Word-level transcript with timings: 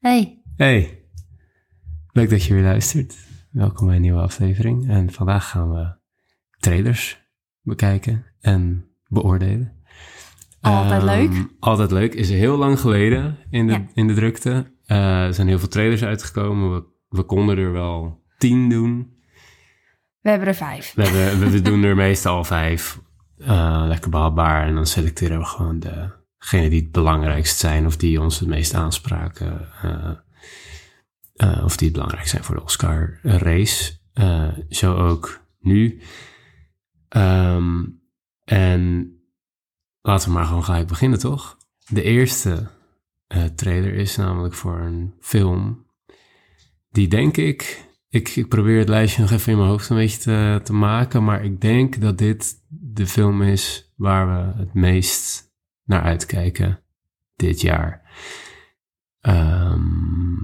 Hey. 0.00 0.42
Hey, 0.56 1.04
leuk 2.12 2.30
dat 2.30 2.44
je 2.44 2.54
weer 2.54 2.62
luistert. 2.62 3.16
Welkom 3.50 3.86
bij 3.86 3.96
een 3.96 4.02
nieuwe 4.02 4.20
aflevering. 4.20 4.88
En 4.88 5.12
vandaag 5.12 5.48
gaan 5.50 5.70
we 5.70 5.92
trailers 6.58 7.22
bekijken 7.62 8.24
en 8.40 8.86
beoordelen. 9.06 9.72
Altijd 10.60 11.02
Ehm, 11.02 11.04
leuk. 11.04 11.46
Altijd 11.58 11.90
leuk. 11.90 12.14
Is 12.14 12.28
heel 12.30 12.56
lang 12.56 12.80
geleden 12.80 13.38
in 13.50 13.66
de, 13.66 13.72
Ja. 13.72 13.86
in 13.94 14.06
de 14.06 14.14
drukte. 14.14 14.74
Eh, 14.84 15.24
er 15.24 15.34
zijn 15.34 15.48
heel 15.48 15.58
veel 15.58 15.68
trailers 15.68 16.02
uitgekomen. 16.04 16.74
We, 16.74 16.84
we 17.08 17.22
konden 17.22 17.58
er 17.58 17.72
wel 17.72 18.24
tien 18.38 18.68
doen. 18.68 19.18
We 20.20 20.30
hebben 20.30 20.48
er 20.48 20.54
vijf. 20.54 20.92
We, 20.94 21.02
hebben, 21.06 21.50
we, 21.50 21.62
doen 21.62 21.82
er 21.82 21.96
meestal 21.96 22.44
vijf. 22.44 23.00
Eh, 23.38 23.84
lekker 23.86 24.10
behapbaar. 24.10 24.66
En 24.66 24.74
dan 24.74 24.86
selecteren 24.86 25.38
we 25.38 25.44
gewoon 25.44 25.78
degene 26.40 26.68
die 26.68 26.80
het 26.80 26.92
belangrijkst 26.92 27.58
zijn. 27.58 27.86
Of 27.86 27.96
die 27.96 28.20
ons 28.20 28.38
het 28.38 28.48
meest 28.48 28.74
aanspraken. 28.74 29.68
eh, 31.34 31.64
of 31.64 31.76
die 31.76 31.86
het 31.86 31.96
belangrijk 31.96 32.28
zijn 32.28 32.44
voor 32.44 32.54
de 32.54 32.62
Oscar 32.62 33.18
race. 33.22 33.98
Eh, 34.12 34.48
zo 34.68 34.94
ook 34.96 35.40
nu. 35.60 36.00
Ehm, 37.08 37.84
en 38.44 39.12
laten 40.00 40.28
we 40.28 40.34
maar 40.34 40.46
gewoon 40.46 40.64
gelijk 40.64 40.86
beginnen, 40.86 41.18
toch? 41.18 41.56
De 41.86 42.02
eerste 42.02 42.70
trailer 43.54 43.94
is 43.94 44.16
namelijk 44.16 44.54
voor 44.54 44.80
een 44.80 45.14
film. 45.20 45.86
Die 46.90 47.08
denk 47.08 47.36
ik 47.36 47.90
ik, 48.10 48.28
ik 48.28 48.48
probeer 48.48 48.78
het 48.78 48.88
lijstje 48.88 49.22
nog 49.22 49.30
even 49.30 49.52
in 49.52 49.58
mijn 49.58 49.70
hoofd 49.70 49.88
een 49.88 49.96
beetje 49.96 50.20
te, 50.20 50.60
te 50.64 50.72
maken. 50.72 51.24
Maar 51.24 51.44
ik 51.44 51.60
denk 51.60 52.00
dat 52.00 52.18
dit 52.18 52.54
de 52.68 53.06
film 53.06 53.42
is 53.42 53.92
waar 53.96 54.26
we 54.26 54.58
het 54.58 54.74
meest 54.74 55.49
naar 55.90 56.02
uitkijken 56.02 56.80
dit 57.36 57.60
jaar. 57.60 58.02
Ehm, 59.20 60.34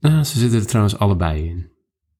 nou, 0.00 0.24
ze 0.24 0.38
zitten 0.38 0.58
er 0.60 0.66
trouwens 0.66 0.98
allebei 0.98 1.48
in. 1.48 1.70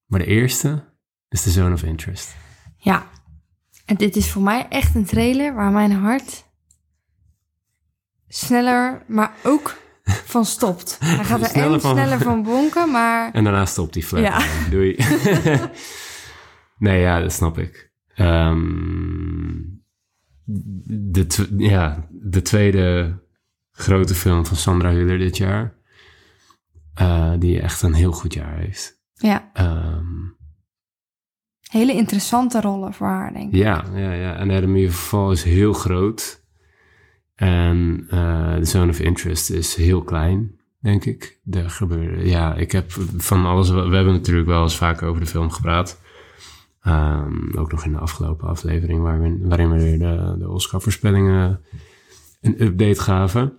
Maar 0.07 0.19
de 0.21 0.27
eerste 0.27 0.85
is 1.29 1.43
The 1.43 1.51
Zone 1.51 1.75
of 1.75 1.83
Interest. 1.83 2.37
Ja. 2.77 3.07
En 3.87 3.97
dit 3.97 4.17
is 4.17 4.31
voor 4.31 4.43
mij 4.43 4.67
echt 4.69 4.95
een 4.95 5.05
trailer 5.05 5.55
waar 5.55 5.71
mijn 5.73 5.93
hart 5.93 6.45
sneller, 8.29 9.05
maar 9.07 9.33
ook 9.43 9.77
van 10.05 10.45
stopt. 10.45 10.99
Hij 11.05 11.25
gaat 11.25 11.41
er 11.41 11.47
Sneller 11.49 11.73
en 11.73 11.81
van- 11.81 11.91
sneller 11.97 12.19
van 12.21 12.43
bonken, 12.43 12.91
maar 12.91 13.33
En 13.33 13.45
daarna 13.45 13.67
stopt 13.67 13.93
die 13.93 14.05
flat. 14.05 14.23
Ja. 14.23 14.69
Doei. 14.71 14.97
nee, 16.79 17.01
ja, 17.01 17.21
dat 17.21 17.33
snap 17.33 17.59
ik. 17.59 17.91
Ehm, 18.15 19.75
de, 20.47 21.27
tw- 21.27 21.61
ja, 21.61 22.09
de 22.11 22.43
tweede 22.43 23.19
grote 23.73 24.15
film 24.15 24.47
van 24.47 24.57
Sandra 24.57 24.91
Hüller 24.93 25.19
dit 25.19 25.37
jaar. 25.37 25.75
eh, 26.95 27.33
die 27.39 27.61
echt 27.61 27.83
een 27.83 27.93
heel 27.95 28.13
goed 28.13 28.35
jaar 28.35 28.57
heeft. 28.59 29.01
ja, 29.15 29.51
Ehm, 29.53 30.05
hele 31.71 31.93
interessante 31.93 32.61
rollen 32.61 32.93
voor 32.95 33.07
haar, 33.07 33.33
denk 33.33 33.53
ik. 33.53 33.59
ja, 33.59 33.85
ja, 33.95 34.13
ja. 34.13 34.35
En 34.35 34.51
Anatomy 34.51 34.87
of 34.87 34.95
Fall 35.09 35.31
is 35.33 35.43
heel 35.43 35.73
groot. 35.73 36.45
En 37.35 38.07
eh 38.11 38.55
The 38.57 38.65
Zone 38.65 38.91
of 38.91 39.01
Interest 39.01 39.51
is 39.51 39.75
heel 39.75 40.03
klein, 40.03 40.61
denk 40.81 41.05
ik. 41.05 41.41
Er 41.51 41.71
gebeurde, 41.71 42.29
ja, 42.29 42.55
ik 42.55 42.73
heb 42.73 42.91
van 43.17 43.47
alles... 43.47 43.69
We 43.71 43.77
hebben 43.95 44.13
natuurlijk 44.13 44.47
wel 44.49 44.63
eens 44.63 44.77
vaker 44.77 45.09
over 45.09 45.21
de 45.21 45.27
film 45.27 45.51
gepraat. 45.51 46.01
Ehm, 46.87 47.59
ook 47.59 47.71
nog 47.71 47.85
in 47.85 47.93
de 47.93 47.99
afgelopen 47.99 48.49
aflevering, 48.49 49.03
waarin, 49.03 49.49
waarin 49.49 49.71
we 49.71 49.83
weer 49.83 49.99
de, 49.99 50.37
de 50.39 50.49
Oscar-voorspellingen 50.49 51.61
een 52.41 52.63
update 52.63 53.01
gaven. 53.01 53.57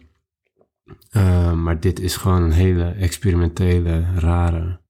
Ehm, 1.09 1.63
maar 1.63 1.79
dit 1.79 1.99
is 1.99 2.15
gewoon 2.15 2.41
een 2.41 2.51
hele 2.51 2.83
experimentele, 2.89 4.05
rare, 4.15 4.81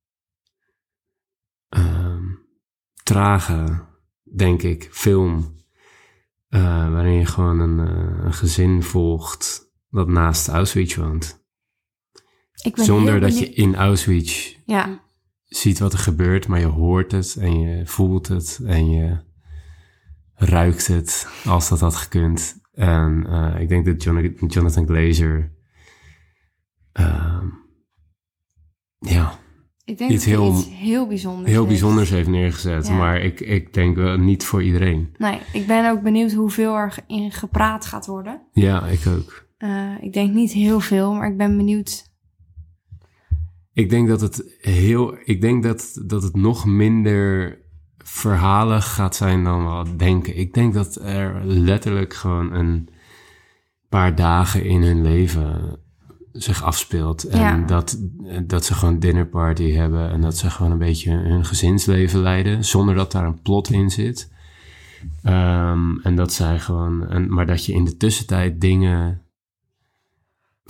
ehm, 1.69 2.23
trage, 3.03 3.85
denk 4.35 4.61
ik, 4.61 4.89
film. 4.91 5.55
eh, 6.47 6.91
waarin 6.91 7.13
je 7.13 7.25
gewoon 7.25 7.59
een, 7.59 7.87
eh, 7.87 8.23
een 8.25 8.33
gezin 8.33 8.83
volgt 8.83 9.71
dat 9.89 10.07
naast 10.07 10.47
Auschwitz 10.47 10.95
woont. 10.95 11.45
Ik 12.63 12.75
ben 12.75 12.85
Zonder 12.85 13.19
dat 13.19 13.39
je 13.39 13.49
in 13.49 13.75
Auschwitz 13.75 14.55
Ja, 14.65 14.99
ziet 15.47 15.79
wat 15.79 15.93
er 15.93 15.99
gebeurt, 15.99 16.47
maar 16.47 16.59
je 16.59 16.65
hoort 16.65 17.11
het 17.11 17.35
en 17.39 17.59
je 17.59 17.85
voelt 17.85 18.27
het 18.27 18.59
en 18.65 18.89
je 18.89 19.17
ruikt 20.33 20.87
het 20.87 21.27
als 21.45 21.69
dat 21.69 21.79
had 21.79 21.95
gekund. 21.95 22.55
En 22.73 23.25
eh, 23.29 23.61
ik 23.61 23.69
denk 23.69 23.85
dat 23.85 24.03
Jon- 24.03 24.35
Jonathan 24.47 24.85
Glazer, 24.87 25.51
ehm, 26.91 27.45
ja, 28.99 29.39
ik 29.85 29.97
denk 29.97 30.11
Iets 30.11 30.25
dat 30.25 30.33
heel- 30.33 30.57
iets 30.57 30.67
heel 30.69 31.07
bijzonders 31.07 31.47
heel 31.49 31.57
heeft. 31.57 31.67
bijzonders 31.69 32.09
heeft 32.09 32.27
neergezet. 32.29 32.87
Ja. 32.87 32.93
Maar 32.93 33.21
ik, 33.21 33.39
ik 33.39 33.73
denk 33.73 33.95
wel 33.95 34.17
niet 34.17 34.45
voor 34.45 34.63
iedereen. 34.63 35.15
Nee, 35.17 35.39
ik 35.53 35.67
ben 35.67 35.89
ook 35.91 36.01
benieuwd 36.01 36.31
hoeveel 36.33 36.75
er 36.75 36.95
in 37.07 37.31
gepraat 37.31 37.85
gaat 37.85 38.05
worden. 38.05 38.41
Ja, 38.51 38.85
ik 38.85 39.07
ook. 39.07 39.45
Eh, 39.57 39.91
ik 40.01 40.13
denk 40.13 40.33
niet 40.33 40.51
heel 40.51 40.79
veel, 40.79 41.13
maar 41.13 41.29
ik 41.31 41.37
ben 41.37 41.57
benieuwd. 41.57 42.06
Ik 43.77 43.89
denk 43.89 44.07
dat 44.07 44.21
het 44.21 44.57
heel. 44.61 45.17
Ik 45.23 45.41
denk 45.41 45.63
dat, 45.63 46.01
dat 46.05 46.23
het 46.23 46.35
nog 46.35 46.65
minder 46.65 47.57
verhalen 47.97 48.81
gaat 48.81 49.15
zijn 49.15 49.43
dan 49.43 49.83
we 49.83 49.95
denken. 49.95 50.37
Ik 50.37 50.53
denk 50.53 50.73
dat 50.73 50.95
er 50.95 51.45
letterlijk 51.45 52.13
gewoon 52.13 52.53
een 52.53 52.89
paar 53.89 54.15
dagen 54.15 54.63
in 54.65 54.83
hun 54.83 55.01
leven 55.01 55.79
zich 56.31 56.63
afspeelt. 56.63 57.23
En 57.23 57.39
Ja. 57.39 57.57
dat, 57.65 57.97
dat 58.43 58.65
ze 58.65 58.73
gewoon 58.73 58.99
dinnerparty 58.99 59.71
hebben 59.71 60.09
en 60.09 60.21
dat 60.21 60.37
ze 60.37 60.49
gewoon 60.49 60.71
een 60.71 60.77
beetje 60.77 61.11
hun 61.11 61.45
gezinsleven 61.45 62.19
leiden, 62.19 62.65
zonder 62.65 62.95
dat 62.95 63.11
daar 63.11 63.25
een 63.25 63.41
plot 63.41 63.69
in 63.69 63.89
zit. 63.89 64.31
Ehm, 65.23 65.97
en 66.03 66.15
dat 66.15 66.33
zij 66.33 66.59
gewoon, 66.59 67.07
en, 67.07 67.33
maar 67.33 67.45
dat 67.45 67.65
je 67.65 67.73
in 67.73 67.85
de 67.85 67.97
tussentijd 67.97 68.61
dingen 68.61 69.21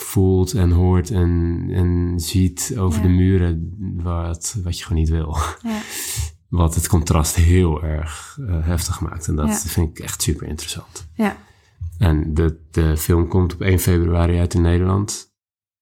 voelt 0.02 0.54
en 0.54 0.72
hoort 0.72 1.12
en, 1.12 1.64
en 1.72 2.14
ziet 2.20 2.76
over 2.78 3.02
Ja. 3.02 3.08
de 3.08 3.14
muren 3.14 3.74
wat, 4.04 4.58
wat 4.64 4.78
je 4.78 4.84
gewoon 4.84 5.00
niet 5.00 5.10
wil. 5.10 5.38
Ja. 5.64 5.80
Wat 6.50 6.76
het 6.76 6.88
contrast 6.88 7.36
heel 7.36 7.84
erg 7.84 8.38
eh, 8.48 8.66
heftig 8.66 9.00
maakt. 9.02 9.28
En 9.28 9.36
dat 9.36 9.48
Ja. 9.48 9.56
vind 9.56 9.90
ik 9.98 10.04
echt 10.04 10.22
super 10.22 10.48
interessant. 10.48 11.10
Ja, 11.14 11.38
En 11.98 12.34
de, 12.34 12.68
de 12.72 12.98
film 12.98 13.28
komt 13.28 13.54
op 13.54 13.62
1 13.62 13.80
februari 13.80 14.38
uit 14.40 14.54
in 14.54 14.62
Nederland. 14.62 15.34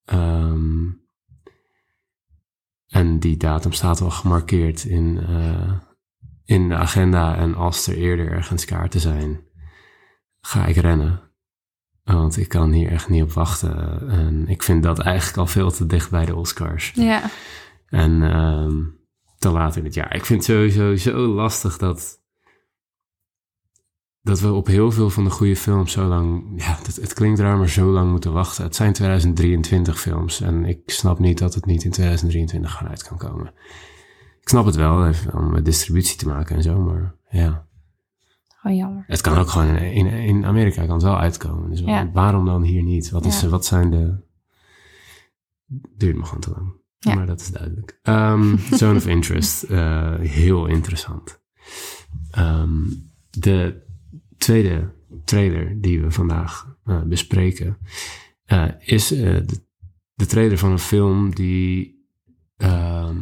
Ehm, 0.05 0.83
en 2.87 3.19
die 3.19 3.37
datum 3.37 3.71
staat 3.71 4.01
al 4.01 4.09
gemarkeerd 4.11 4.83
in, 4.83 5.17
eh, 5.27 5.73
in 6.45 6.69
de 6.69 6.75
agenda. 6.75 7.35
En 7.35 7.55
als 7.55 7.87
er 7.87 7.97
eerder 7.97 8.31
ergens 8.31 8.65
kaarten 8.65 8.99
zijn, 8.99 9.39
ga 10.41 10.65
ik 10.65 10.75
rennen. 10.75 11.19
Want 12.05 12.37
ik 12.37 12.49
kan 12.49 12.71
hier 12.71 12.91
echt 12.91 13.09
niet 13.09 13.23
op 13.23 13.31
wachten. 13.31 14.09
En 14.09 14.47
ik 14.47 14.63
vind 14.63 14.83
dat 14.83 14.99
eigenlijk 14.99 15.37
al 15.37 15.47
veel 15.47 15.71
te 15.71 15.85
dicht 15.85 16.09
bij 16.09 16.25
de 16.25 16.35
Oscars. 16.35 16.91
ja, 16.95 17.29
En 17.87 18.23
ehm, 18.23 18.81
te 19.37 19.49
laat 19.49 19.75
in 19.75 19.83
het 19.83 19.93
jaar. 19.93 20.15
Ik 20.15 20.25
vind 20.25 20.47
het 20.47 20.55
sowieso 20.55 20.95
zo 20.95 21.27
lastig 21.27 21.77
dat, 21.77 22.21
dat 24.21 24.39
we 24.39 24.51
op 24.51 24.67
heel 24.67 24.91
veel 24.91 25.09
van 25.09 25.23
de 25.23 25.29
goede 25.29 25.55
films 25.55 25.91
zo 25.91 26.03
lang... 26.07 26.53
Ja, 26.55 26.77
het, 26.83 26.95
het 26.95 27.13
klinkt 27.13 27.39
raar, 27.39 27.57
maar 27.57 27.69
zo 27.69 27.85
lang 27.85 28.11
moeten 28.11 28.33
wachten. 28.33 28.63
Het 28.63 28.75
zijn 28.75 28.93
2023 28.93 29.99
films 29.99 30.41
en 30.41 30.65
ik 30.65 30.79
snap 30.85 31.19
niet 31.19 31.37
dat 31.37 31.53
het 31.53 31.65
niet 31.65 31.83
in 31.83 31.91
2023 31.91 32.71
gewoon 32.71 32.91
uit 32.91 33.03
kan 33.03 33.17
komen. 33.17 33.53
Ik 34.41 34.49
snap 34.49 34.65
het 34.65 34.75
wel, 34.75 35.07
even 35.07 35.33
om 35.33 35.51
met 35.51 35.65
distributie 35.65 36.17
te 36.17 36.27
maken 36.27 36.55
en 36.55 36.61
zo, 36.61 36.79
maar 36.79 37.15
ja. 37.29 37.67
Oh 38.65 38.75
jammer. 38.75 39.03
Het 39.07 39.21
kan 39.21 39.37
ook 39.37 39.47
gewoon 39.49 39.75
in, 39.75 40.05
in, 40.07 40.45
Amerika 40.45 40.85
kan 40.85 40.93
het 40.93 41.03
wel 41.03 41.19
uitkomen. 41.19 41.69
Dus 41.69 41.79
Ja. 41.79 42.11
waarom 42.13 42.45
dan 42.45 42.61
hier 42.63 42.83
niet? 42.83 43.09
Wat, 43.09 43.25
is, 43.25 43.41
Ja. 43.41 43.47
wat 43.47 43.65
zijn 43.65 43.89
de... 43.91 44.23
Duurt 45.97 46.15
me 46.17 46.23
gewoon 46.25 46.39
te 46.41 46.49
lang. 46.51 46.73
Ja. 46.99 47.15
Maar 47.15 47.25
dat 47.25 47.41
is 47.41 47.51
duidelijk. 47.51 47.99
Ehm, 48.01 48.57
Zone 48.81 48.95
of 48.97 49.07
Interest. 49.07 49.63
eh, 49.63 50.19
heel 50.19 50.65
interessant. 50.65 51.41
Ehm, 52.31 52.81
de 53.29 53.83
tweede 54.37 54.93
trailer 55.25 55.81
die 55.81 56.01
we 56.01 56.11
vandaag 56.11 56.75
eh, 56.85 57.01
bespreken... 57.01 57.77
eh, 58.45 58.67
is 58.79 59.07
de, 59.07 59.45
de 60.13 60.25
trailer 60.25 60.57
van 60.57 60.71
een 60.71 60.79
film 60.79 61.35
die... 61.35 62.05
ehm, 62.57 63.17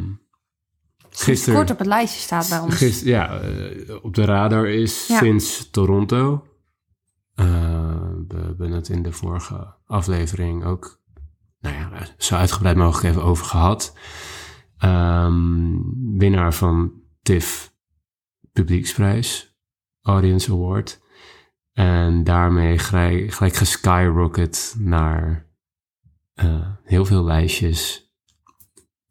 gisteren... 1.16 1.54
Kort 1.54 1.70
op 1.70 1.78
het 1.78 1.86
lijstje 1.86 2.20
staat 2.20 2.48
bij 2.48 2.58
ons. 2.58 3.00
Ja, 3.02 3.40
eh, 3.40 4.04
op 4.04 4.14
de 4.14 4.24
radar 4.24 4.68
is 4.68 5.06
Ja. 5.06 5.18
sinds 5.18 5.70
Toronto. 5.70 6.46
Eh, 7.34 7.46
we 8.28 8.36
hebben 8.36 8.70
het 8.70 8.88
in 8.88 9.02
de 9.02 9.12
vorige 9.12 9.74
aflevering 9.86 10.64
ook 10.64 11.02
nou 11.60 11.74
ja, 11.76 12.06
zo 12.18 12.34
uitgebreid 12.34 12.76
mogelijk 12.76 13.06
even 13.08 13.22
over 13.24 13.44
gehad. 13.46 13.96
Ehm, 14.78 15.72
winnaar 16.18 16.54
van 16.54 16.92
TIFF 17.22 17.72
Publieksprijs, 18.52 19.56
Audience 20.02 20.52
Award. 20.52 21.00
En 21.72 22.24
daarmee 22.24 22.78
gelijk, 22.78 23.32
gelijk 23.32 23.54
geskyrocket 23.54 24.74
naar 24.78 25.46
eh, 26.34 26.68
heel 26.84 27.04
veel 27.04 27.24
lijstjes 27.24 28.03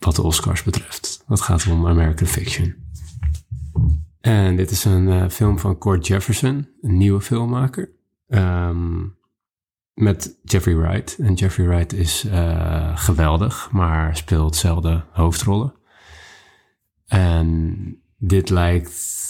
wat 0.04 0.16
de 0.16 0.22
Oscars 0.22 0.64
betreft. 0.64 1.24
Dat 1.28 1.42
gaat 1.42 1.68
om 1.68 1.88
American 1.88 2.28
Fiction. 2.28 2.76
En 4.22 4.56
dit 4.56 4.72
is 4.72 4.86
een 4.86 5.10
eh, 5.10 5.30
film 5.30 5.60
van 5.60 5.78
Cord 5.78 6.08
Jefferson, 6.08 6.68
een 6.82 6.98
nieuwe 6.98 7.22
filmmaker. 7.22 7.90
Ehm, 8.28 9.02
met 9.94 10.40
Jeffrey 10.44 10.76
Wright. 10.76 11.18
En 11.20 11.34
Jeffrey 11.34 11.68
Wright 11.68 11.94
is 11.94 12.26
eh, 12.26 12.98
geweldig, 12.98 13.72
maar 13.72 14.18
speelt 14.18 14.56
zelden 14.56 15.06
hoofdrollen. 15.12 15.74
En 17.06 17.98
dit 18.18 18.50
lijkt 18.50 19.22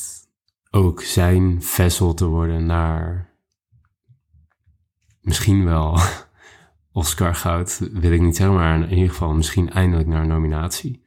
ook 0.69 1.01
zijn 1.01 1.63
vessel 1.63 2.13
te 2.13 2.25
worden 2.25 2.65
naar 2.65 3.33
misschien 5.21 5.65
wel 5.65 5.99
Oscar 6.93 7.35
goud, 7.35 7.89
wil 7.93 8.11
ik 8.11 8.21
niet 8.21 8.35
zeggen, 8.35 8.55
maar 8.55 8.81
in 8.81 8.93
ieder 8.93 9.09
geval 9.09 9.33
misschien 9.33 9.69
eindelijk 9.69 10.07
naar 10.07 10.21
een 10.21 10.27
nominatie. 10.27 11.05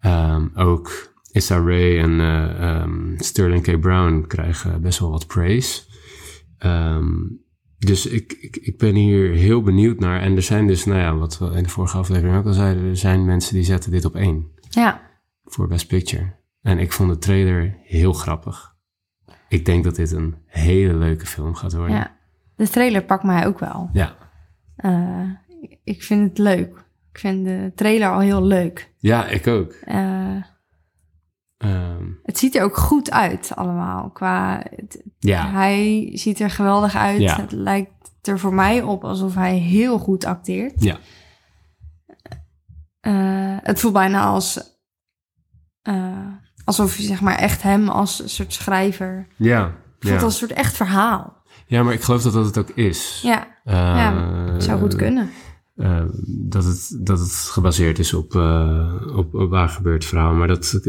Ehm, 0.00 0.46
ook 0.54 1.14
Issa 1.30 1.56
Rae 1.56 1.98
en 1.98 2.20
eh, 2.20 2.80
ehm, 2.80 3.16
Sterling 3.16 3.62
K. 3.62 3.80
Brown 3.80 4.24
krijgen 4.26 4.80
best 4.80 4.98
wel 4.98 5.10
wat 5.10 5.26
praise. 5.26 5.82
Ehm, 6.58 7.14
dus 7.78 8.06
ik, 8.06 8.32
ik, 8.32 8.56
ik 8.56 8.78
ben 8.78 8.94
hier 8.94 9.34
heel 9.34 9.62
benieuwd 9.62 9.98
naar. 9.98 10.20
En 10.20 10.36
er 10.36 10.42
zijn 10.42 10.66
dus, 10.66 10.84
nou 10.84 11.00
ja, 11.00 11.16
wat 11.16 11.38
we 11.38 11.46
in 11.46 11.62
de 11.62 11.68
vorige 11.68 11.96
aflevering 11.96 12.36
ook 12.36 12.46
al 12.46 12.52
zeiden, 12.52 12.84
er 12.84 12.96
zijn 12.96 13.24
mensen 13.24 13.54
die 13.54 13.64
zetten 13.64 13.90
dit 13.90 14.04
op 14.04 14.14
één. 14.14 14.50
Ja. 14.70 15.00
Voor 15.44 15.68
Best 15.68 15.86
Picture. 15.86 16.34
En 16.62 16.78
ik 16.78 16.92
vond 16.92 17.10
de 17.10 17.18
trailer 17.18 17.76
heel 17.82 18.12
grappig. 18.12 18.74
Ik 19.48 19.64
denk 19.64 19.84
dat 19.84 19.96
dit 19.96 20.12
een 20.12 20.34
hele 20.46 20.94
leuke 20.94 21.26
film 21.26 21.54
gaat 21.54 21.74
worden. 21.74 21.96
ja. 21.96 22.16
De 22.56 22.68
trailer 22.68 23.02
pakt 23.02 23.24
mij 23.24 23.46
ook 23.46 23.58
wel. 23.58 23.90
Ja, 23.92 24.16
Eh, 24.76 25.30
ik 25.84 26.02
vind 26.02 26.28
het 26.28 26.38
leuk. 26.38 26.84
Ik 27.12 27.18
vind 27.18 27.44
de 27.44 27.72
trailer 27.74 28.10
al 28.10 28.18
heel 28.20 28.42
leuk. 28.42 28.92
Ja, 28.98 29.26
ik 29.26 29.46
ook. 29.46 29.72
Eh, 29.72 30.36
Ehm, 31.56 32.04
het 32.22 32.38
ziet 32.38 32.54
er 32.56 32.62
ook 32.62 32.76
goed 32.76 33.10
uit 33.10 33.52
allemaal. 33.54 34.10
Qua, 34.10 34.62
het- 34.76 35.02
ja, 35.18 35.50
Hij 35.50 36.10
ziet 36.14 36.40
er 36.40 36.50
geweldig 36.50 36.96
uit. 36.96 37.20
Ja. 37.20 37.40
Het 37.40 37.52
lijkt 37.52 37.90
er 38.22 38.38
voor 38.38 38.54
mij 38.54 38.82
op 38.82 39.04
alsof 39.04 39.34
hij 39.34 39.56
heel 39.56 39.98
goed 39.98 40.24
acteert. 40.24 40.82
ja, 40.82 40.98
Eh, 43.00 43.56
het 43.62 43.80
voelt 43.80 43.92
bijna 43.92 44.24
als... 44.24 44.60
alsof 46.64 46.96
je 46.96 47.02
zeg 47.02 47.20
maar 47.20 47.36
echt 47.38 47.62
hem 47.62 47.88
als 47.88 48.22
een 48.22 48.28
soort 48.28 48.52
schrijver... 48.52 49.26
ja. 49.36 49.62
Het 49.64 49.74
voelt 50.08 50.14
Ja. 50.20 50.24
als 50.24 50.40
een 50.40 50.48
soort 50.48 50.58
echt 50.58 50.76
verhaal. 50.76 51.35
Ja, 51.66 51.82
maar 51.82 51.92
ik 51.94 52.00
geloof 52.02 52.22
dat 52.22 52.32
dat 52.32 52.46
het 52.46 52.58
ook 52.58 52.70
is. 52.70 53.20
Ja, 53.22 53.54
Eh, 53.64 53.74
ja 53.74 54.60
zou 54.60 54.80
goed 54.80 54.96
kunnen. 54.96 55.30
eh, 55.76 56.04
dat, 56.26 56.64
het, 56.64 56.96
dat 57.00 57.18
het 57.18 57.32
gebaseerd 57.32 57.98
is 57.98 58.14
op, 58.14 58.34
eh, 58.34 58.94
op, 59.16 59.34
op 59.34 59.50
waar 59.50 59.68
gebeurd 59.68 60.04
verhaal. 60.04 60.34
Maar 60.34 60.48
dat 60.48 60.80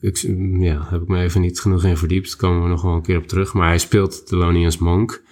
ik, 0.00 0.16
ja, 0.60 0.86
heb 0.90 1.02
ik 1.02 1.08
me 1.08 1.18
even 1.22 1.40
niet 1.40 1.60
genoeg 1.60 1.84
in 1.84 1.96
verdiept. 1.96 2.28
Daar 2.28 2.36
komen 2.36 2.62
we 2.62 2.68
nog 2.68 2.82
wel 2.82 2.94
een 2.94 3.02
keer 3.02 3.18
op 3.18 3.26
terug. 3.26 3.52
Maar 3.54 3.68
hij 3.68 3.78
speelt 3.78 4.26
Thelonious 4.26 4.78
Monk. 4.78 5.22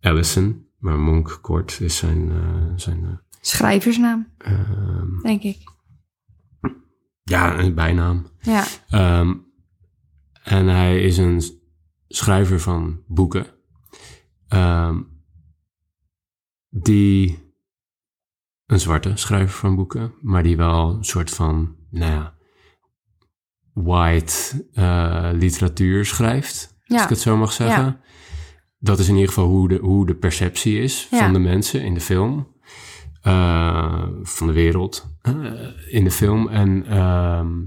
Allison. 0.00 0.64
Maar 0.78 0.98
Monk 0.98 1.38
kort 1.42 1.78
is 1.80 1.96
zijn... 1.96 2.32
zijn 2.76 3.20
Schrijversnaam, 3.40 4.28
ehm, 4.38 5.20
denk 5.22 5.42
ik. 5.42 5.58
ja, 7.22 7.58
een 7.58 7.74
bijnaam. 7.74 8.26
Ja, 8.40 8.64
Ehm, 8.88 9.34
en 10.42 10.66
hij 10.66 11.02
is 11.02 11.18
een 11.18 11.42
schrijver 12.12 12.60
van 12.60 13.02
boeken. 13.06 13.46
Ehm, 14.48 15.00
die 16.68 17.38
een 18.66 18.80
zwarte 18.80 19.12
schrijver 19.14 19.58
van 19.58 19.76
boeken, 19.76 20.14
maar 20.20 20.42
die 20.42 20.56
wel 20.56 20.90
een 20.94 21.04
soort 21.04 21.30
van, 21.30 21.76
nou 21.90 22.12
ja, 22.12 22.34
white 23.72 24.66
eh, 24.72 25.30
literatuur 25.32 26.04
schrijft, 26.06 26.76
als 26.86 26.98
Ja. 26.98 27.02
ik 27.02 27.08
het 27.08 27.20
zo 27.20 27.36
mag 27.36 27.52
zeggen. 27.52 27.84
Ja. 27.84 28.00
Dat 28.78 28.98
is 28.98 29.08
in 29.08 29.14
ieder 29.14 29.28
geval 29.28 29.48
hoe 29.48 29.68
de, 29.68 29.76
hoe 29.78 30.06
de 30.06 30.14
perceptie 30.14 30.78
is 30.80 31.08
Ja. 31.10 31.18
van 31.18 31.32
de 31.32 31.38
mensen 31.38 31.82
in 31.82 31.94
de 31.94 32.00
film. 32.00 32.58
Eh, 33.22 34.08
van 34.22 34.46
de 34.46 34.52
wereld 34.52 35.16
eh, 35.22 35.34
in 35.88 36.04
de 36.04 36.10
film. 36.10 36.48
En 36.48 36.86
ehm, 36.86 37.58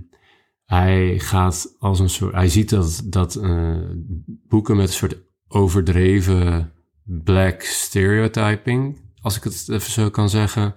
hij 0.65 1.19
gaat 1.19 1.75
als 1.79 1.99
een 1.99 2.09
soort. 2.09 2.33
Hij 2.33 2.49
ziet 2.49 2.69
dat, 2.69 3.01
dat 3.05 3.35
eh, 3.35 3.77
boeken 4.25 4.75
met 4.75 4.87
een 4.87 4.93
soort 4.93 5.17
overdreven 5.47 6.73
black 7.03 7.61
stereotyping, 7.61 9.11
als 9.21 9.37
ik 9.37 9.43
het 9.43 9.69
even 9.69 9.91
zo 9.91 10.09
kan 10.09 10.29
zeggen, 10.29 10.75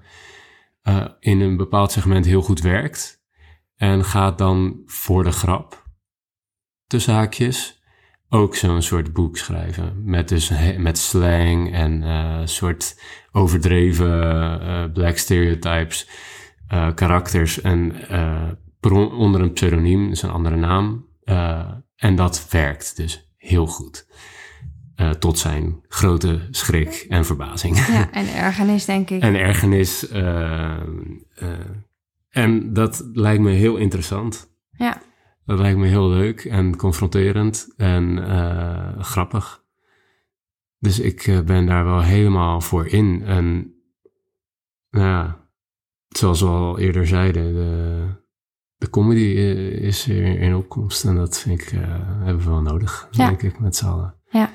eh, 0.82 1.06
in 1.20 1.40
een 1.40 1.56
bepaald 1.56 1.92
segment 1.92 2.24
heel 2.24 2.42
goed 2.42 2.60
werkt. 2.60 3.24
En 3.76 4.04
gaat 4.04 4.38
dan 4.38 4.82
voor 4.86 5.24
de 5.24 5.32
grap, 5.32 5.86
tussen 6.86 7.14
haakjes, 7.14 7.82
ook 8.28 8.54
zo'n 8.54 8.82
soort 8.82 9.12
boek 9.12 9.36
schrijven. 9.36 10.02
Met 10.04 10.28
dus 10.28 10.52
met 10.78 10.98
slang 10.98 11.72
en 11.72 12.02
eh, 12.02 12.40
soort 12.44 13.00
overdreven 13.32 14.92
black 14.92 15.16
stereotypes, 15.16 16.08
karakters 16.94 17.60
en 17.60 17.92
onder 18.80 19.40
een 19.40 19.52
pseudoniem, 19.52 20.08
dus 20.08 20.22
een 20.22 20.30
andere 20.30 20.56
naam. 20.56 21.06
Eh, 21.22 21.70
en 21.96 22.16
dat 22.16 22.48
werkt 22.50 22.96
dus 22.96 23.32
heel 23.36 23.66
goed. 23.66 24.06
Eh, 24.94 25.10
tot 25.10 25.38
zijn 25.38 25.84
grote 25.88 26.48
schrik 26.50 27.06
en 27.08 27.24
verbazing. 27.24 27.86
ja, 27.86 28.10
en 28.20 28.34
ergernis, 28.34 28.84
denk 28.84 29.10
ik. 29.10 29.22
en 29.22 29.34
ergernis. 29.34 30.08
eh, 30.08 30.80
en 32.28 32.72
dat 32.72 33.08
lijkt 33.12 33.42
me 33.42 33.50
heel 33.50 33.76
interessant. 33.76 34.54
Ja, 34.70 35.02
Dat 35.44 35.58
lijkt 35.58 35.78
me 35.78 35.86
heel 35.86 36.08
leuk 36.08 36.44
en 36.44 36.76
confronterend 36.76 37.72
en 37.76 38.18
grappig. 39.04 39.64
Dus 40.78 41.00
ik 41.00 41.42
ben 41.46 41.66
daar 41.66 41.84
wel 41.84 42.02
helemaal 42.02 42.60
voor 42.60 42.86
in. 42.86 43.22
En 43.24 43.74
nou 44.90 45.06
ja, 45.06 45.48
zoals 46.08 46.40
we 46.40 46.46
al 46.46 46.78
eerder 46.78 47.06
zeiden, 47.06 47.54
de, 47.54 48.06
de 48.76 48.90
comedy 48.90 49.34
eh, 49.36 49.70
is 49.82 50.06
weer 50.06 50.40
in 50.40 50.54
opkomst. 50.54 51.04
En 51.04 51.14
dat 51.16 51.38
vind 51.38 51.60
ik, 51.60 51.72
eh, 51.72 51.80
hebben 52.24 52.44
we 52.44 52.50
wel 52.50 52.62
nodig, 52.62 53.08
Ja. 53.10 53.26
denk 53.26 53.42
ik, 53.42 53.58
met 53.58 53.76
z'n 53.76 53.86
allen. 53.86 54.14
Ja. 54.30 54.52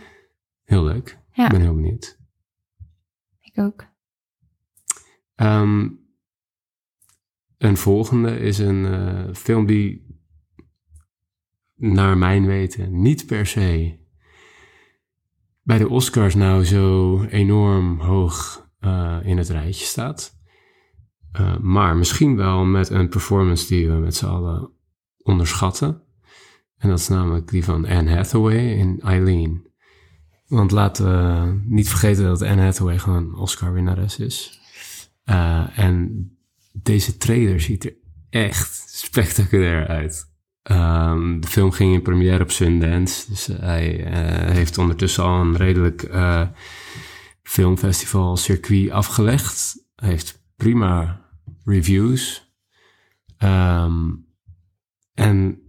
Heel 0.63 0.83
leuk. 0.83 1.19
Ja. 1.33 1.45
Ik 1.45 1.51
ben 1.51 1.61
heel 1.61 1.75
benieuwd. 1.75 2.19
ik 3.39 3.57
ook. 3.63 3.85
Ehm, 5.35 5.89
een 7.57 7.77
volgende 7.77 8.39
is 8.39 8.57
een 8.57 8.85
eh, 8.85 9.33
film 9.33 9.65
die 9.65 10.09
naar 11.75 12.17
mijn 12.17 12.45
weten 12.45 13.01
niet 13.01 13.25
per 13.25 13.45
se 13.45 13.99
bij 15.61 15.77
de 15.77 15.89
Oscars 15.89 16.35
nou 16.35 16.65
zo 16.65 17.23
enorm 17.23 17.99
hoog 17.99 18.59
in 19.23 19.37
het 19.37 19.49
rijtje 19.49 19.85
staat. 19.85 20.40
Eh, 21.31 21.57
maar 21.57 21.95
misschien 21.95 22.35
wel 22.35 22.65
met 22.65 22.89
een 22.89 23.09
performance 23.09 23.67
die 23.67 23.89
we 23.89 23.93
met 23.93 24.15
z'n 24.15 24.25
allen 24.25 24.69
onderschatten. 25.17 26.01
En 26.77 26.89
dat 26.89 26.99
is 26.99 27.07
namelijk 27.07 27.47
die 27.47 27.63
van 27.63 27.85
Anne 27.85 28.15
Hathaway 28.15 28.71
in 28.73 29.01
Eileen. 29.01 29.69
Want 30.47 30.71
laten 30.71 31.05
we 31.05 31.59
niet 31.65 31.89
vergeten 31.89 32.23
dat 32.23 32.41
Anne 32.41 32.61
Hathaway 32.61 32.99
gewoon 32.99 33.35
Oscar-winnares 33.35 34.19
is. 34.19 34.59
Uh, 35.25 35.79
en 35.79 36.29
deze 36.73 37.17
trailer 37.17 37.59
ziet 37.59 37.85
er 37.85 37.93
echt 38.29 38.83
spectaculair 38.87 39.87
uit. 39.87 40.29
Um, 40.71 41.41
de 41.41 41.47
film 41.47 41.71
ging 41.71 41.93
in 41.93 42.01
première 42.01 42.43
op 42.43 42.51
Sundance. 42.51 43.29
Dus 43.29 43.49
uh, 43.49 43.59
hij 43.59 44.07
heeft 44.51 44.77
ondertussen 44.77 45.23
al 45.23 45.41
een 45.41 45.57
redelijk 45.57 46.03
uh, 46.03 46.47
filmfestival 47.43 48.37
circuit 48.37 48.91
afgelegd. 48.91 49.85
Hij 49.95 50.09
heeft 50.09 50.43
prima 50.55 51.20
reviews. 51.63 52.53
Um, 53.43 54.27
en 55.13 55.61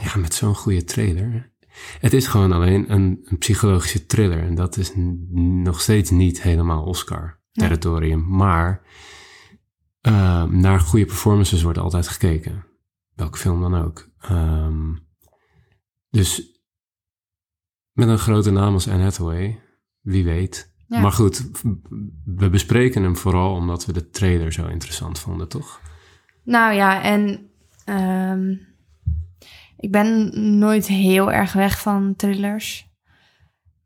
ja, 0.00 0.16
met 0.16 0.34
zo'n 0.34 0.54
goede 0.54 0.84
trailer. 0.84 1.52
Het 2.00 2.12
is 2.12 2.26
gewoon 2.26 2.52
alleen 2.52 2.92
een, 2.92 3.20
een 3.24 3.38
psychologische 3.38 4.06
thriller. 4.06 4.42
En 4.42 4.54
dat 4.54 4.76
is 4.76 4.92
nog 5.64 5.80
steeds 5.80 6.10
niet 6.10 6.42
helemaal 6.42 6.84
Oscar 6.84 7.40
territorium. 7.52 8.20
Ja. 8.20 8.26
Maar 8.26 8.86
uh, 10.02 10.44
naar 10.44 10.80
goede 10.80 11.04
performances 11.04 11.62
wordt 11.62 11.78
altijd 11.78 12.08
gekeken. 12.08 12.66
Welke 13.14 13.38
film 13.38 13.60
dan 13.60 13.74
ook. 13.74 14.10
Um, 14.30 15.06
dus 16.10 16.60
met 17.92 18.08
een 18.08 18.18
grote 18.18 18.50
naam 18.50 18.72
als 18.72 18.88
Anne 18.88 19.02
Hathaway, 19.02 19.62
wie 20.00 20.24
weet. 20.24 20.71
Ja. 20.92 21.00
Maar 21.00 21.12
goed, 21.12 21.50
we 22.24 22.50
bespreken 22.50 23.02
hem 23.02 23.16
vooral 23.16 23.54
omdat 23.54 23.86
we 23.86 23.92
de 23.92 24.10
trailer 24.10 24.52
zo 24.52 24.66
interessant 24.66 25.18
vonden, 25.18 25.48
toch? 25.48 25.80
Nou 26.44 26.74
ja, 26.74 27.02
en 27.02 27.50
um, 27.86 28.60
ik 29.76 29.90
ben 29.90 30.30
nooit 30.58 30.86
heel 30.86 31.32
erg 31.32 31.52
weg 31.52 31.80
van 31.80 32.16
thrillers. 32.16 32.90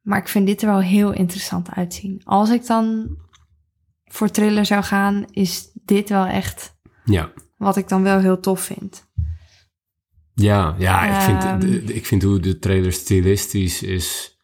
Maar 0.03 0.19
ik 0.19 0.29
vind 0.29 0.47
dit 0.47 0.63
er 0.63 0.69
wel 0.69 0.81
heel 0.81 1.13
interessant 1.13 1.71
uitzien. 1.71 2.21
Als 2.25 2.51
ik 2.51 2.67
dan 2.67 3.17
voor 4.05 4.31
thriller 4.31 4.67
zou 4.67 4.83
gaan, 4.83 5.25
is 5.31 5.71
dit 5.85 6.09
wel 6.09 6.27
echt 6.27 6.77
Ja. 7.05 7.33
wat 7.57 7.77
ik 7.77 7.89
dan 7.89 8.03
wel 8.03 8.19
heel 8.19 8.41
tof 8.41 8.61
vind. 8.61 9.07
Ja, 10.35 10.75
ja 10.79 11.17
ik, 11.17 11.23
vind, 11.23 11.45
Ehm. 11.45 11.89
ik 11.97 12.07
vind 12.07 12.23
hoe 12.23 12.41
de 12.41 12.59
trailer 12.59 12.93
stilistisch 12.93 13.83
is 13.83 14.36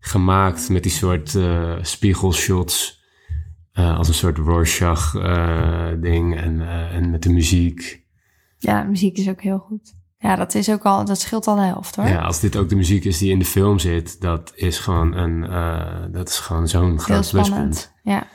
gemaakt 0.00 0.68
met 0.68 0.82
die 0.82 0.92
soort 0.92 1.34
eh, 1.34 1.74
spiegelshots. 1.82 2.96
eh, 3.72 3.96
als 3.98 4.08
een 4.08 4.14
soort 4.14 4.38
Rorschach-ding 4.38 6.36
en, 6.36 6.60
eh, 6.60 6.94
en 6.94 7.10
met 7.10 7.22
de 7.22 7.32
muziek. 7.32 8.06
Ja, 8.58 8.82
de 8.82 8.88
muziek 8.88 9.16
is 9.16 9.28
ook 9.28 9.42
heel 9.42 9.58
goed. 9.58 9.94
Ja, 10.18 10.36
dat 10.36 10.54
is 10.54 10.70
ook 10.70 10.82
al, 10.82 11.04
dat 11.04 11.20
scheelt 11.20 11.46
al 11.46 11.54
de 11.54 11.62
helft 11.62 11.96
hoor. 11.96 12.06
Ja, 12.06 12.20
als 12.20 12.40
dit 12.40 12.56
ook 12.56 12.68
de 12.68 12.76
muziek 12.76 13.04
is 13.04 13.18
die 13.18 13.30
in 13.30 13.38
de 13.38 13.44
film 13.44 13.78
zit, 13.78 14.20
dat 14.20 14.52
is 14.54 14.78
gewoon, 14.78 15.14
een, 15.14 15.40
dat 16.12 16.28
is 16.28 16.38
gewoon 16.38 16.68
zo'n 16.68 17.00
groot 17.00 17.30
pluspunt. 17.30 17.92
Ja, 18.02 18.26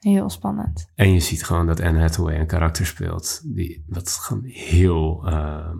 heel 0.00 0.30
spannend. 0.30 0.90
En 0.94 1.12
je 1.12 1.20
ziet 1.20 1.44
gewoon 1.44 1.66
dat 1.66 1.80
Anne 1.80 2.00
Hathaway 2.00 2.40
een 2.40 2.46
karakter 2.46 2.86
speelt 2.86 3.40
die 3.44 3.84
dat 3.86 4.10
gewoon 4.10 4.44
heel 4.44 5.22
ehm, 5.26 5.76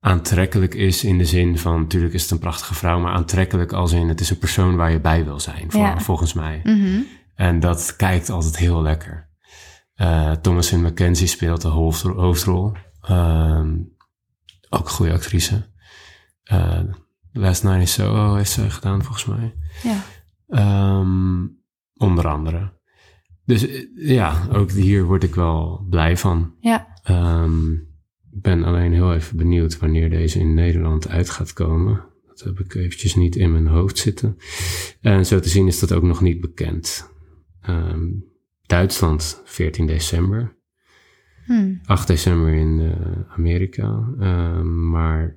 aantrekkelijk 0.00 0.74
is 0.74 1.04
in 1.04 1.18
de 1.18 1.24
zin 1.24 1.58
van, 1.58 1.80
natuurlijk 1.80 2.14
is 2.14 2.22
het 2.22 2.30
een 2.30 2.38
prachtige 2.38 2.74
vrouw, 2.74 2.98
maar 3.00 3.12
aantrekkelijk 3.12 3.72
als 3.72 3.92
in 3.92 4.08
het 4.08 4.20
is 4.20 4.30
een 4.30 4.38
persoon 4.38 4.76
waar 4.76 4.90
je 4.92 5.00
bij 5.00 5.24
wil 5.24 5.40
zijn, 5.40 5.70
voor, 5.70 5.80
Ja. 5.80 6.00
volgens 6.00 6.32
mij. 6.32 6.60
Mhm. 6.64 7.00
En 7.34 7.60
dat 7.60 7.96
kijkt 7.96 8.30
altijd 8.30 8.56
heel 8.56 8.82
lekker. 8.82 9.28
Eh 9.94 10.32
Thomasin 10.32 10.82
McKenzie 10.82 11.26
speelt 11.26 11.60
de 11.60 11.68
hoofdrol. 11.68 12.72
Ehm, 13.00 13.76
ook 14.68 14.84
een 14.84 14.90
goede 14.90 15.12
actrice. 15.12 15.70
Eh, 16.42 16.80
Last 17.32 17.62
Night 17.62 17.80
in 17.80 17.88
Soho 17.88 18.34
heeft 18.34 18.50
ze 18.50 18.70
gedaan, 18.70 19.02
volgens 19.02 19.24
mij. 19.24 19.54
Ja. 19.82 20.02
Ehm, 20.48 21.46
onder 21.96 22.28
andere. 22.28 22.72
Dus 23.44 23.66
eh, 23.66 23.84
ja, 23.94 24.46
ook 24.52 24.70
hier 24.70 25.04
word 25.04 25.22
ik 25.22 25.34
wel 25.34 25.86
blij 25.90 26.16
van. 26.16 26.54
Ja. 26.60 26.86
Ehm, 27.02 27.70
ben 28.42 28.64
alleen 28.64 28.92
heel 28.92 29.14
even 29.14 29.36
benieuwd 29.36 29.78
wanneer 29.78 30.10
deze 30.10 30.38
in 30.38 30.54
Nederland 30.54 31.08
uit 31.08 31.30
gaat 31.30 31.52
komen. 31.52 32.04
Dat 32.26 32.40
heb 32.40 32.60
ik 32.60 32.74
eventjes 32.74 33.14
niet 33.14 33.36
in 33.36 33.52
mijn 33.52 33.66
hoofd 33.66 33.98
zitten. 33.98 34.36
En 35.00 35.26
zo 35.26 35.40
te 35.40 35.48
zien 35.48 35.66
is 35.66 35.78
dat 35.78 35.92
ook 35.92 36.02
nog 36.02 36.20
niet 36.20 36.40
bekend. 36.40 37.10
Ehm, 37.60 38.06
Duitsland 38.66 39.42
14 39.44 39.86
december. 39.86 40.56
Hm. 41.46 41.74
8 41.84 42.06
december 42.06 42.54
in 42.54 42.80
eh, 42.80 43.32
Amerika. 43.36 44.08
Ehm, 44.18 44.90
maar 44.90 45.36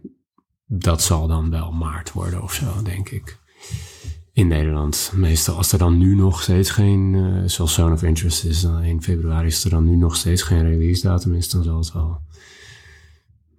dat 0.65 1.01
zal 1.01 1.27
dan 1.27 1.49
wel 1.49 1.71
maart 1.71 2.11
worden 2.11 2.41
of 2.41 2.53
zo, 2.53 2.81
denk 2.83 3.09
ik. 3.09 3.39
In 4.33 4.47
Nederland. 4.47 5.11
Meestal 5.15 5.55
als 5.55 5.71
er 5.71 5.79
dan 5.79 5.97
nu 5.97 6.15
nog 6.15 6.41
steeds 6.41 6.69
geen, 6.69 7.15
eh, 7.15 7.49
zoals 7.49 7.73
Zone 7.73 7.93
of 7.93 8.03
Interest 8.03 8.45
is, 8.45 8.61
dan 8.61 8.83
1 8.83 9.01
februari 9.01 9.47
is 9.47 9.63
er 9.63 9.69
dan 9.69 9.85
nu 9.85 9.95
nog 9.95 10.15
steeds 10.15 10.41
geen 10.41 10.63
release 10.63 11.01
datum 11.01 11.33
is, 11.33 11.49
dan 11.49 11.63
zal 11.63 11.77
het 11.77 11.93
wel 11.93 12.21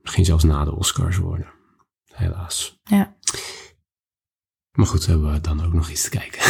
misschien 0.02 0.24
zelfs 0.24 0.44
na 0.44 0.64
de 0.64 0.74
Oscars 0.76 1.16
worden. 1.16 1.52
Helaas. 2.04 2.80
Ja. 2.82 3.16
Maar 4.72 4.86
goed, 4.86 5.06
hebben 5.06 5.32
we 5.32 5.40
dan 5.40 5.64
ook 5.64 5.72
nog 5.72 5.88
iets 5.88 6.02
te 6.02 6.10
kijken. 6.10 6.40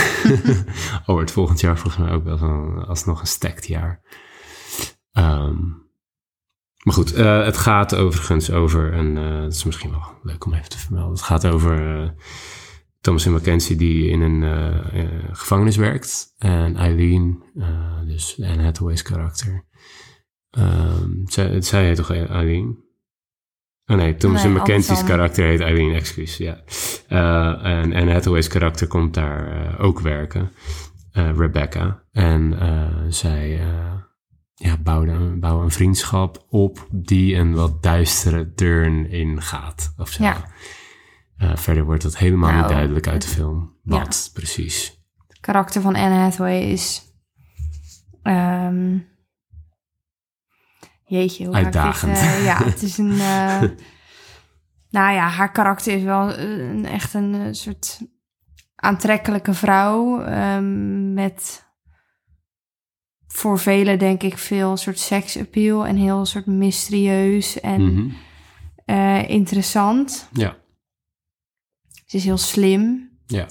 oh, 1.06 1.18
het 1.18 1.30
volgend 1.30 1.60
jaar 1.60 1.78
volgens 1.78 2.04
mij 2.04 2.12
ook 2.12 2.24
wel 2.24 2.36
zo'n, 2.36 2.84
alsnog 2.86 3.20
een 3.20 3.26
stacked 3.26 3.66
jaar. 3.66 4.00
Ehm, 5.12 5.58
maar 6.82 6.94
goed, 6.94 7.12
eh, 7.12 7.44
het 7.44 7.56
gaat 7.56 7.94
overigens 7.94 8.50
over, 8.50 8.92
en 8.92 9.16
eh 9.16 9.40
dat 9.40 9.52
is 9.52 9.64
misschien 9.64 9.90
wel 9.90 10.18
leuk 10.22 10.44
om 10.44 10.54
even 10.54 10.68
te 10.68 10.78
vermelden. 10.78 11.12
Het 11.12 11.22
gaat 11.22 11.46
over 11.46 12.02
eh 12.02 12.10
Thomas 13.00 13.26
McKenzie 13.26 13.76
die 13.76 14.08
in 14.08 14.20
een 14.20 14.42
gevangenis 15.36 15.76
werkt. 15.76 16.34
En 16.38 16.76
Eileen, 16.76 17.42
dus 18.06 18.40
Anne 18.42 18.62
Hathaway's 18.62 19.02
karakter. 19.02 19.66
Ehm, 20.50 21.10
zij, 21.24 21.62
zij 21.62 21.84
heet 21.84 21.96
toch 21.96 22.10
Eileen? 22.10 22.91
Oh 23.86 23.96
nee, 23.96 24.14
Thomas 24.16 24.42
Nee, 24.44 24.52
McKenzie's 24.52 24.88
andersom. 24.88 25.06
karakter 25.16 25.44
heet 25.46 25.60
Eileen, 25.60 25.94
excuus, 25.94 26.36
ja. 26.36 26.60
Eh, 27.08 27.64
en 27.64 27.92
Anne 27.94 28.12
Hathaway's 28.12 28.48
karakter 28.48 28.86
komt 28.86 29.14
daar 29.14 29.66
eh, 29.66 29.84
ook 29.84 30.00
werken. 30.00 30.52
eh, 31.12 31.30
Rebecca. 31.36 32.02
En 32.12 32.56
zij 33.08 33.60
ja, 34.54 34.76
bouwen, 34.78 35.40
bouwen 35.40 35.64
een 35.64 35.70
vriendschap 35.70 36.46
op 36.48 36.86
die 36.90 37.34
een 37.36 37.54
wat 37.54 37.82
duistere 37.82 38.52
turn 38.54 39.10
ingaat. 39.10 39.94
Of 39.96 40.08
zo. 40.10 40.22
Ja. 40.22 40.44
Verder 41.54 41.84
wordt 41.84 42.02
dat 42.02 42.16
helemaal 42.18 42.50
Nou, 42.50 42.62
niet 42.62 42.72
duidelijk 42.72 43.06
uit 43.08 43.22
de 43.22 43.28
film. 43.28 43.76
ja. 43.82 43.98
Wat 43.98 44.30
precies. 44.34 45.02
Het 45.28 45.40
karakter 45.40 45.80
van 45.82 45.94
Anne 45.96 46.14
Hathaway 46.14 46.60
is... 46.60 47.02
ehm, 48.22 48.98
jeetje, 51.12 51.44
hoe 51.46 51.54
dit, 51.54 51.64
Uitdagend. 51.64 52.16
eh, 52.16 52.44
ja, 52.44 52.64
het 52.70 52.82
is 52.82 52.98
een... 52.98 53.10
eh, 53.20 53.60
nou 54.90 55.12
ja, 55.14 55.28
haar 55.28 55.52
karakter 55.52 55.96
is 55.96 56.02
wel 56.02 56.38
een, 56.38 56.84
echt 56.86 57.14
een 57.14 57.34
eh, 57.34 57.46
soort 57.52 58.00
aantrekkelijke 58.74 59.54
vrouw. 59.54 60.22
ehm, 60.22 61.12
met 61.14 61.70
voor 63.26 63.58
velen 63.58 63.98
denk 63.98 64.22
ik 64.22 64.38
veel 64.38 64.76
soort 64.76 64.98
seksappeal. 64.98 65.86
En 65.86 65.96
heel 65.96 66.24
soort 66.26 66.46
mysterieus 66.46 67.60
en 67.60 67.82
Mhm. 67.94 68.08
eh, 68.84 69.28
interessant. 69.28 70.28
Ja, 70.32 70.56
Ze 72.06 72.16
is 72.16 72.24
heel 72.24 72.38
slim. 72.38 73.10
ja. 73.26 73.46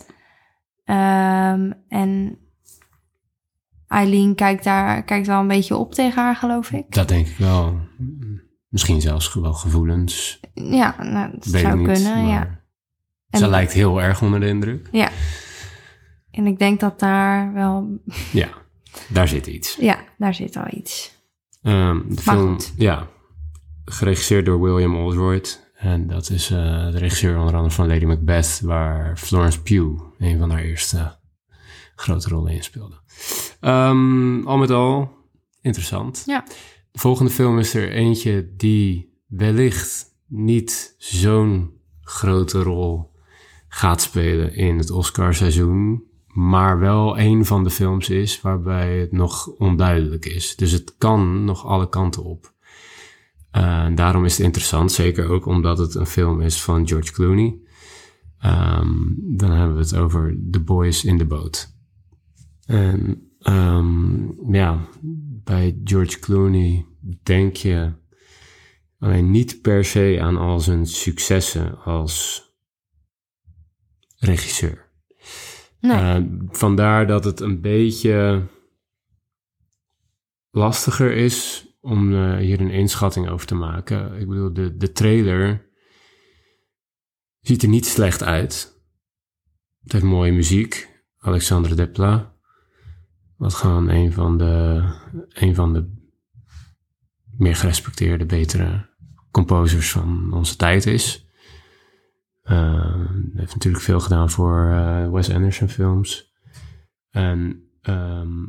Ehm, 0.83 1.71
en 1.87 2.37
Eileen 3.91 4.35
kijkt 4.35 4.63
daar 4.63 5.03
kijkt 5.03 5.27
wel 5.27 5.39
een 5.39 5.47
beetje 5.47 5.75
op 5.75 5.93
tegen 5.93 6.21
haar, 6.23 6.35
geloof 6.35 6.71
ik. 6.71 6.85
dat 6.93 7.07
denk 7.07 7.27
ik 7.27 7.37
wel. 7.37 7.79
Misschien 8.69 9.01
zelfs 9.01 9.33
wel 9.33 9.53
gevoelens. 9.53 10.39
Ja, 10.53 10.95
nou, 11.03 11.31
dat 11.31 11.45
Weet 11.45 11.61
zou 11.61 11.77
niet, 11.77 11.87
kunnen, 11.87 12.27
ja. 12.27 12.59
En- 13.29 13.39
Ze 13.39 13.47
lijkt 13.47 13.71
heel 13.73 14.01
erg 14.01 14.21
onder 14.21 14.39
de 14.39 14.47
indruk. 14.47 14.87
Ja. 14.91 15.09
En 16.31 16.45
ik 16.47 16.59
denk 16.59 16.79
dat 16.79 16.99
daar 16.99 17.53
wel... 17.53 17.99
Ja, 18.31 18.47
daar 19.09 19.27
zit 19.27 19.47
iets. 19.47 19.75
Ja, 19.75 19.97
daar 20.17 20.33
zit 20.33 20.55
al 20.57 20.67
iets. 20.69 21.15
Ehm, 21.61 21.97
de 22.07 22.21
Maar 22.25 22.35
film, 22.35 22.51
goed. 22.53 22.73
ja, 22.77 23.07
geregisseerd 23.85 24.45
door 24.45 24.61
William 24.61 24.95
Oldroyd. 24.95 25.71
En 25.75 26.07
dat 26.07 26.29
is 26.29 26.49
eh, 26.51 26.57
de 26.91 26.97
regisseur 26.97 27.39
onder 27.39 27.55
andere 27.55 27.73
van 27.75 27.87
Lady 27.87 28.05
Macbeth, 28.05 28.59
waar 28.63 29.17
Florence 29.17 29.61
Pugh 29.61 30.03
een 30.17 30.39
van 30.39 30.49
haar 30.51 30.61
eerste 30.61 31.17
grote 31.95 32.29
rollen 32.29 32.51
in 32.53 32.63
speelde. 32.63 32.99
Ehm, 33.59 34.47
al 34.47 34.57
met 34.57 34.69
al, 34.69 35.11
interessant. 35.61 36.23
Ja. 36.25 36.43
De 36.91 36.99
volgende 36.99 37.31
film 37.31 37.59
is 37.59 37.73
er 37.73 37.91
eentje 37.91 38.53
die 38.57 39.13
wellicht 39.27 40.05
niet 40.27 40.95
zo'n 40.97 41.71
grote 42.01 42.63
rol 42.63 43.11
gaat 43.67 44.01
spelen 44.01 44.55
in 44.55 44.77
het 44.77 44.91
Oscarseizoen, 44.91 46.03
maar 46.27 46.79
wel 46.79 47.19
een 47.19 47.45
van 47.45 47.63
de 47.63 47.69
films 47.69 48.09
is 48.09 48.41
waarbij 48.41 48.99
het 48.99 49.11
nog 49.11 49.47
onduidelijk 49.47 50.25
is. 50.25 50.55
Dus 50.55 50.71
het 50.71 50.95
kan 50.97 51.43
nog 51.45 51.65
alle 51.65 51.89
kanten 51.89 52.23
op. 52.23 52.53
Eh, 53.51 53.85
daarom 53.95 54.25
is 54.25 54.37
het 54.37 54.45
interessant, 54.45 54.91
zeker 54.91 55.29
ook 55.29 55.45
omdat 55.45 55.77
het 55.77 55.95
een 55.95 56.05
film 56.05 56.41
is 56.41 56.61
van 56.61 56.87
George 56.87 57.11
Clooney. 57.11 57.59
Ehm, 58.39 58.89
dan 59.15 59.51
hebben 59.51 59.75
we 59.75 59.81
het 59.81 59.95
over 59.95 60.37
The 60.51 60.59
Boys 60.59 61.03
in 61.03 61.17
the 61.17 61.25
Boat. 61.25 61.70
En 62.71 63.31
ehm, 63.39 64.53
ja, 64.53 64.87
bij 65.43 65.81
George 65.83 66.19
Clooney 66.19 66.85
denk 67.23 67.55
je 67.55 67.93
alleen 68.99 69.31
niet 69.31 69.61
per 69.61 69.85
se 69.85 70.17
aan 70.21 70.37
al 70.37 70.59
zijn 70.59 70.85
successen 70.85 71.83
als 71.83 72.43
regisseur. 74.15 74.89
Nee. 75.79 75.97
Eh, 75.97 76.23
vandaar 76.47 77.07
dat 77.07 77.23
het 77.23 77.39
een 77.39 77.61
beetje 77.61 78.47
lastiger 80.51 81.11
is 81.11 81.67
om 81.81 82.13
eh, 82.13 82.37
hier 82.37 82.59
een 82.61 82.71
inschatting 82.71 83.29
over 83.29 83.47
te 83.47 83.55
maken. 83.55 84.19
Ik 84.19 84.27
bedoel, 84.27 84.53
de, 84.53 84.77
de 84.77 84.91
trailer 84.91 85.69
ziet 87.39 87.63
er 87.63 87.69
niet 87.69 87.85
slecht 87.85 88.23
uit. 88.23 88.81
Het 89.83 89.91
heeft 89.91 90.03
mooie 90.03 90.31
muziek. 90.31 90.89
Alexandre 91.17 91.75
Desplat. 91.75 92.39
Wat 93.41 93.53
gewoon 93.53 93.89
een 93.89 94.13
van 94.13 94.37
de, 94.37 94.83
een 95.29 95.55
van 95.55 95.73
de 95.73 95.93
meer 97.37 97.55
gerespecteerde, 97.55 98.25
betere 98.25 98.89
composers 99.31 99.91
van 99.91 100.33
onze 100.33 100.55
tijd 100.55 100.85
is. 100.85 101.29
Hij 102.41 103.07
heeft 103.35 103.53
natuurlijk 103.53 103.83
veel 103.83 103.99
gedaan 103.99 104.29
voor 104.29 104.69
eh, 104.71 105.11
Wes 105.11 105.29
Anderson 105.29 105.69
films. 105.69 106.33
En 107.09 107.69
ehm, 107.81 108.45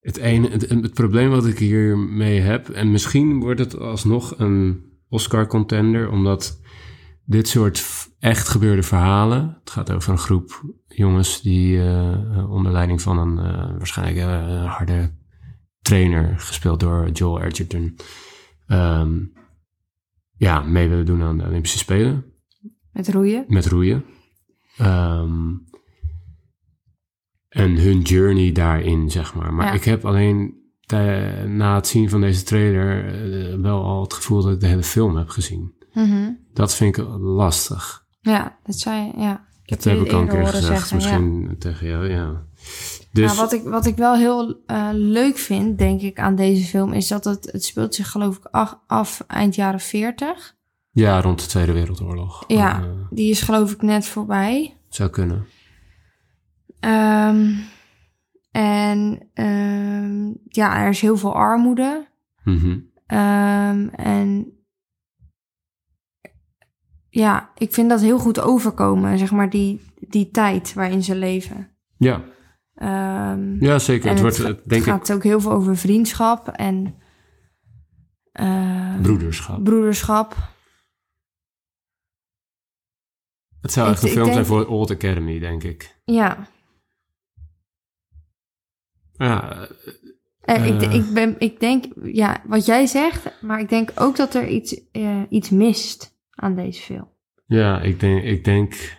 het, 0.00 0.16
ene, 0.16 0.48
het, 0.48 0.68
het 0.68 0.94
probleem 0.94 1.30
wat 1.30 1.46
ik 1.46 1.58
hiermee 1.58 2.40
heb, 2.40 2.68
en 2.68 2.90
misschien 2.90 3.40
wordt 3.40 3.60
het 3.60 3.78
alsnog 3.78 4.38
een 4.38 4.84
Oscar 5.08 5.46
contender, 5.46 6.10
omdat 6.10 6.60
dit 7.30 7.48
soort 7.48 8.08
echt 8.18 8.48
gebeurde 8.48 8.82
verhalen. 8.82 9.56
Het 9.60 9.70
gaat 9.70 9.90
over 9.90 10.12
een 10.12 10.18
groep 10.18 10.62
jongens 10.86 11.42
die 11.42 11.82
eh, 11.82 12.50
onder 12.50 12.72
leiding 12.72 13.02
van 13.02 13.18
een 13.18 13.38
eh, 13.38 13.76
waarschijnlijk 13.78 14.18
eh, 14.26 14.76
harde 14.76 15.14
trainer, 15.82 16.38
gespeeld 16.38 16.80
door 16.80 17.10
Joel 17.10 17.40
Edgerton, 17.40 17.96
ehm, 18.66 19.18
ja, 20.36 20.60
mee 20.62 20.88
willen 20.88 21.06
doen 21.06 21.22
aan 21.22 21.38
de 21.38 21.44
Olympische 21.44 21.78
Spelen 21.78 22.24
Met 22.92 23.08
roeien. 23.08 23.44
met 23.48 23.66
roeien. 23.66 24.04
Ehm, 24.76 25.52
en 27.48 27.76
hun 27.76 28.00
journey 28.00 28.52
daarin, 28.52 29.10
zeg 29.10 29.34
maar. 29.34 29.54
Maar 29.54 29.66
Ja. 29.66 29.72
ik 29.72 29.84
heb 29.84 30.04
alleen 30.04 30.58
na 31.46 31.74
het 31.74 31.86
zien 31.86 32.08
van 32.10 32.20
deze 32.20 32.42
trailer 32.42 33.04
eh, 33.06 33.60
wel 33.60 33.82
al 33.84 34.02
het 34.02 34.12
gevoel 34.14 34.42
dat 34.42 34.52
ik 34.52 34.60
de 34.60 34.66
hele 34.66 34.82
film 34.82 35.16
heb 35.16 35.28
gezien. 35.28 35.74
Mhm. 35.94 36.30
Dat 36.54 36.74
vind 36.74 36.96
ik 36.98 37.04
lastig. 37.18 38.04
Ja, 38.20 38.58
dat 38.64 38.78
zei 38.78 39.06
je, 39.06 39.12
ja. 39.20 39.48
Ik 39.64 39.76
Dat 39.76 39.84
heb 39.84 40.00
ik 40.00 40.12
al 40.12 40.20
een 40.20 40.28
keer 40.28 40.46
gezegd, 40.46 40.66
zeggen, 40.88 40.88
ja. 40.88 41.18
misschien 41.18 41.56
tegen 41.58 41.86
jou, 41.86 42.08
ja. 42.10 42.42
Dus, 43.12 43.24
Nou, 43.26 43.36
wat, 43.36 43.52
ik, 43.52 43.62
wat 43.62 43.86
ik 43.86 43.96
wel 43.96 44.14
heel 44.14 44.60
eh, 44.66 44.88
leuk 44.92 45.38
vind, 45.38 45.78
denk 45.78 46.00
ik, 46.00 46.18
aan 46.18 46.34
deze 46.34 46.64
film... 46.66 46.92
is 46.92 47.08
dat 47.08 47.24
het, 47.24 47.52
het 47.52 47.64
speelt 47.64 47.94
zich 47.94 48.10
geloof 48.10 48.36
ik 48.36 48.44
af, 48.44 48.78
af 48.86 49.24
eind 49.26 49.54
jaren 49.54 49.80
40. 49.80 50.56
ja, 50.90 51.20
rond 51.20 51.40
de 51.40 51.46
Tweede 51.46 51.72
Wereldoorlog. 51.72 52.44
Ja, 52.46 52.80
Eh, 52.82 52.88
die 53.10 53.30
is 53.30 53.40
geloof 53.42 53.72
ik 53.72 53.82
net 53.82 54.06
voorbij. 54.06 54.76
zou 54.88 55.10
kunnen. 55.10 55.46
Ehm, 56.80 57.50
en 58.50 59.28
ehm, 59.34 60.26
ja, 60.48 60.76
er 60.82 60.88
is 60.88 61.00
heel 61.00 61.16
veel 61.16 61.34
armoede. 61.34 62.08
Mhm. 62.44 62.78
Ehm, 63.06 63.88
en 63.88 64.52
ja, 67.10 67.50
ik 67.56 67.72
vind 67.72 67.88
dat 67.90 68.00
heel 68.00 68.18
goed 68.18 68.40
overkomen, 68.40 69.18
zeg 69.18 69.30
maar, 69.30 69.50
die, 69.50 69.80
die 70.08 70.30
tijd 70.30 70.72
waarin 70.74 71.02
ze 71.02 71.14
leven. 71.14 71.76
Ja. 71.96 72.24
Ehm, 72.74 73.64
ja, 73.64 73.78
zeker. 73.78 74.10
Het 74.10 74.20
wordt, 74.20 74.36
ga- 74.38 74.48
eh, 74.48 74.54
denk 74.64 74.82
ik, 74.82 74.88
gaat 74.88 75.12
ook 75.12 75.22
heel 75.22 75.40
veel 75.40 75.50
over 75.52 75.76
vriendschap 75.76 76.48
en 76.48 76.94
eh, 78.32 79.00
broederschap. 79.00 79.64
broederschap. 79.64 80.36
Het 83.60 83.72
zou 83.72 83.90
echt 83.90 84.02
een 84.02 84.08
film 84.08 84.32
zijn 84.32 84.46
voor 84.46 84.66
Old 84.66 84.90
Academy, 84.90 85.38
denk 85.38 85.62
ik. 85.62 86.00
Ja, 86.04 86.48
Ja, 89.12 89.68
en 90.40 90.64
ik, 90.64 90.82
Eh. 90.82 90.94
ik, 90.94 91.12
ben, 91.12 91.34
ik 91.38 91.60
denk, 91.60 91.84
ja, 92.02 92.42
wat 92.46 92.66
jij 92.66 92.86
zegt, 92.86 93.42
maar 93.42 93.60
ik 93.60 93.68
denk 93.68 93.90
ook 93.94 94.16
dat 94.16 94.34
er 94.34 94.48
iets, 94.48 94.88
eh, 94.90 95.22
iets 95.28 95.50
mist 95.50 96.09
aan 96.40 96.54
deze 96.54 96.82
film. 96.82 97.08
Ja, 97.46 97.80
ik 97.80 98.00
denk, 98.00 98.22
ik 98.22 98.44
denk. 98.44 98.98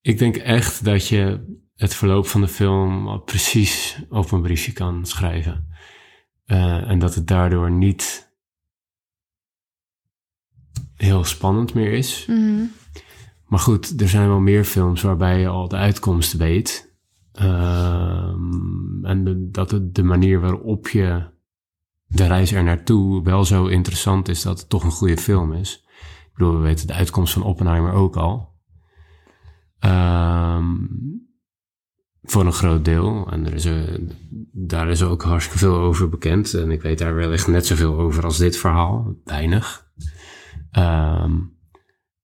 Ik 0.00 0.18
denk 0.18 0.36
echt 0.36 0.84
dat 0.84 1.06
je 1.08 1.44
het 1.74 1.94
verloop 1.94 2.26
van 2.26 2.40
de 2.40 2.48
film 2.48 3.08
al 3.08 3.18
precies 3.20 4.02
op 4.08 4.30
een 4.30 4.42
briefje 4.42 4.72
kan 4.72 5.06
schrijven. 5.06 5.68
Eh, 6.44 6.88
en 6.90 6.98
dat 6.98 7.14
het 7.14 7.26
daardoor 7.26 7.70
niet 7.70 8.32
heel 10.94 11.24
spannend 11.24 11.74
meer 11.74 11.92
is. 11.92 12.26
Mhm. 12.26 12.64
Maar 13.46 13.58
goed, 13.58 14.00
er 14.00 14.08
zijn 14.08 14.28
wel 14.28 14.40
meer 14.40 14.64
films 14.64 15.02
waarbij 15.02 15.40
je 15.40 15.48
al 15.48 15.68
de 15.68 15.76
uitkomst 15.76 16.32
weet. 16.36 16.94
Ehm, 17.32 19.04
en 19.04 19.24
de- 19.24 19.50
dat 19.50 19.70
het 19.70 19.94
de 19.94 20.02
manier 20.02 20.40
waarop 20.40 20.88
je 20.88 21.30
de 22.12 22.26
reis 22.26 22.52
er 22.52 22.64
naartoe 22.64 23.22
wel 23.22 23.44
zo 23.44 23.66
interessant 23.66 24.28
is 24.28 24.42
dat 24.42 24.58
het 24.58 24.68
toch 24.68 24.84
een 24.84 24.90
goede 24.90 25.16
film 25.16 25.52
is. 25.52 25.84
Ik 26.24 26.30
bedoel, 26.32 26.56
we 26.56 26.62
weten 26.62 26.86
de 26.86 26.92
uitkomst 26.92 27.32
van 27.32 27.42
Oppenheimer 27.42 27.92
ook 27.92 28.16
al. 28.16 28.54
Ehm, 29.78 30.76
voor 32.22 32.46
een 32.46 32.52
groot 32.52 32.84
deel. 32.84 33.28
En 33.30 33.46
er 33.46 33.54
is, 33.54 33.68
daar 34.52 34.88
is 34.88 35.02
ook 35.02 35.22
hartstikke 35.22 35.58
veel 35.58 35.76
over 35.76 36.08
bekend. 36.08 36.54
En 36.54 36.70
ik 36.70 36.82
weet 36.82 36.98
daar 36.98 37.14
wellicht 37.14 37.46
net 37.46 37.66
zoveel 37.66 37.98
over 37.98 38.24
als 38.24 38.38
dit 38.38 38.56
verhaal. 38.56 39.14
Weinig. 39.24 39.86
Ehm, 40.70 41.36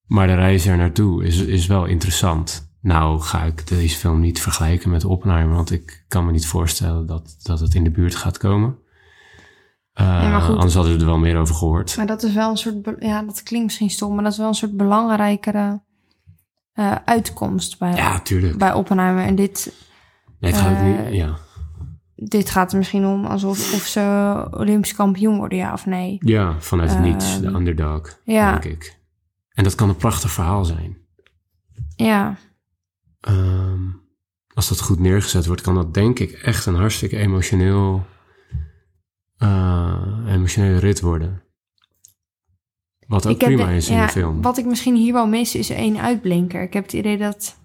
maar 0.05 0.27
de 0.27 0.35
reis 0.35 0.67
er 0.67 0.77
naartoe 0.77 1.25
is, 1.25 1.39
is 1.39 1.67
wel 1.67 1.85
interessant. 1.85 2.75
Nou 2.81 3.21
ga 3.21 3.43
ik 3.45 3.69
deze 3.69 3.97
film 3.97 4.21
niet 4.21 4.41
vergelijken 4.41 4.91
met 4.91 5.05
Oppenheimer, 5.05 5.55
want 5.55 5.71
ik 5.71 6.05
kan 6.09 6.27
me 6.27 6.33
niet 6.33 6.47
voorstellen 6.47 7.07
dat, 7.07 7.37
dat 7.43 7.61
het 7.61 7.75
in 7.75 7.85
de 7.85 7.91
buurt 7.91 8.15
gaat 8.15 8.39
komen. 8.39 8.79
Eh, 9.97 10.31
maar 10.31 10.41
goed. 10.41 10.55
anders 10.55 10.75
hadden 10.75 10.93
we 10.95 10.99
er 11.01 11.07
wel 11.07 11.19
meer 11.19 11.37
over 11.39 11.55
gehoord. 11.55 11.97
Maar 11.97 12.07
dat 12.07 12.23
is 12.23 12.33
wel 12.35 12.51
een 12.51 12.57
soort, 12.57 12.75
ja, 12.99 13.23
dat 13.23 13.43
klinkt 13.43 13.67
misschien 13.67 13.91
stom, 13.91 14.15
maar 14.15 14.23
dat 14.25 14.33
is 14.33 14.39
wel 14.39 14.49
een 14.49 14.55
soort 14.55 14.77
belangrijkere 14.77 15.81
eh, 16.73 16.95
uitkomst 17.05 17.79
bij, 17.79 17.95
Ja, 17.95 18.21
tuurlijk. 18.21 18.59
bij 18.59 18.73
Oppenheimer. 18.73 19.25
En 19.25 19.35
dit, 19.35 19.73
Nee, 20.41 20.53
het 20.53 20.61
gaat 20.61 20.71
ook 20.73 20.77
eh, 20.79 21.05
niet. 21.05 21.15
Ja. 21.15 21.37
dit 22.15 22.51
gaat 22.51 22.73
er 22.73 22.79
misschien 22.79 23.07
om 23.07 23.25
alsof 23.25 23.75
of 23.75 23.81
ze 23.87 24.47
Olympisch 24.51 24.95
kampioen 24.95 25.37
worden, 25.37 25.59
ja 25.59 25.73
of 25.73 25.87
nee. 25.87 26.17
ja, 26.21 26.55
vanuit 26.61 27.01
niets, 27.01 27.41
de 27.41 27.47
Ehm, 27.47 27.55
underdog, 27.57 28.19
ja. 28.25 28.51
denk 28.59 28.65
ik. 28.75 28.99
En 29.53 29.65
dat 29.65 29.75
kan 29.75 29.89
een 29.89 29.97
prachtig 29.97 30.31
verhaal 30.31 30.65
zijn. 30.65 30.97
Ja, 31.97 32.37
Ehm, 33.21 33.81
als 34.55 34.69
dat 34.69 34.81
goed 34.81 34.99
neergezet 34.99 35.47
wordt, 35.47 35.61
kan 35.63 35.75
dat 35.75 35.95
denk 35.95 36.19
ik 36.19 36.31
echt 36.33 36.67
een 36.67 36.75
hartstikke 36.75 37.17
emotioneel, 37.17 38.07
eh, 39.39 40.25
emotionele 40.29 40.79
rit 40.79 41.01
worden. 41.01 41.43
Wat 43.07 43.27
ook 43.27 43.33
ik 43.33 43.39
prima 43.39 43.67
de- 43.67 43.75
is 43.75 43.89
in 43.89 43.97
ja, 43.97 44.07
de 44.07 44.13
film. 44.13 44.43
Wat 44.43 44.59
ik 44.59 44.65
misschien 44.65 44.97
hier 44.97 45.13
wel 45.13 45.27
mis 45.29 45.55
is 45.55 45.71
één 45.71 45.99
uitblinker. 46.01 46.63
Ik 46.63 46.73
heb 46.73 46.83
het 46.83 46.93
idee 46.93 47.19
dat, 47.19 47.59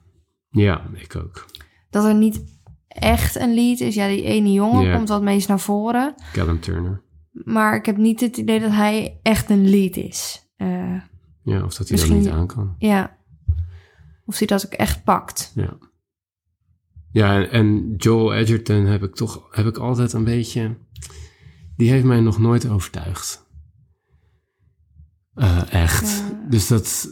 Ja, 0.49 0.89
ik 0.93 1.15
ook. 1.15 1.45
dat 1.89 2.05
er 2.05 2.15
niet 2.15 2.43
echt 2.87 3.35
een 3.35 3.53
lead 3.53 3.79
is. 3.79 3.95
Ja, 3.95 4.07
die 4.07 4.23
ene 4.23 4.51
jongen 4.51 4.95
komt 4.95 5.09
wat 5.09 5.21
meest 5.21 5.47
naar 5.47 5.59
voren. 5.59 6.15
Callum 6.33 6.59
Turner. 6.59 7.01
Maar 7.31 7.75
ik 7.75 7.85
heb 7.85 7.97
niet 7.97 8.19
het 8.19 8.37
idee 8.37 8.59
dat 8.59 8.71
hij 8.71 9.19
echt 9.23 9.49
een 9.49 9.69
lead 9.69 9.95
is. 9.95 10.49
Eh, 10.55 11.01
Ja, 11.43 11.63
of 11.63 11.73
dat 11.75 11.89
hij 11.89 11.97
dat 11.97 12.09
niet 12.09 12.29
aan 12.29 12.47
kan. 12.47 12.75
ja. 12.77 13.19
Of 14.25 14.37
hij 14.37 14.47
dat 14.47 14.65
ook 14.65 14.71
echt 14.73 15.03
pakt. 15.03 15.51
Ja. 15.55 15.77
Ja, 17.11 17.35
en, 17.35 17.49
en 17.51 17.93
Joel 17.97 18.33
Edgerton 18.33 18.85
heb 18.85 19.03
ik 19.03 19.15
toch 19.15 19.47
heb 19.55 19.65
ik 19.65 19.77
altijd 19.77 20.13
een 20.13 20.23
beetje. 20.23 20.77
Die 21.81 21.89
heeft 21.91 22.05
mij 22.05 22.19
nog 22.19 22.39
nooit 22.39 22.69
overtuigd. 22.69 23.45
Eh, 25.33 25.73
echt. 25.73 26.09
Ja. 26.09 26.47
Dus 26.49 26.67
dat 26.67 27.07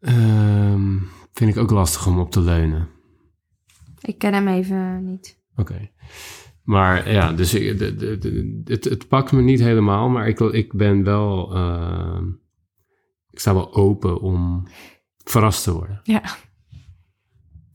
ehm, 0.00 0.96
vind 1.32 1.50
ik 1.50 1.56
ook 1.56 1.70
lastig 1.70 2.06
om 2.06 2.18
op 2.18 2.30
te 2.30 2.40
leunen. 2.40 2.88
Ik 4.00 4.18
ken 4.18 4.34
hem 4.34 4.48
even 4.48 5.04
niet. 5.04 5.38
Oké. 5.56 5.90
Maar 6.62 7.10
ja, 7.10 7.32
dus 7.32 7.54
ik, 7.54 7.78
de, 7.78 7.94
de, 7.94 8.18
de- 8.18 8.60
het, 8.64 8.84
het 8.84 9.08
pakt 9.08 9.32
me 9.32 9.42
niet 9.42 9.60
helemaal, 9.60 10.08
maar 10.08 10.28
ik, 10.28 10.40
ik 10.40 10.72
ben 10.72 11.04
wel. 11.04 11.54
ehm, 11.54 12.26
ik 13.30 13.38
sta 13.38 13.54
wel 13.54 13.74
open 13.74 14.20
om 14.20 14.66
verrast 15.24 15.62
te 15.62 15.72
worden. 15.72 16.00
Ja. 16.02 16.22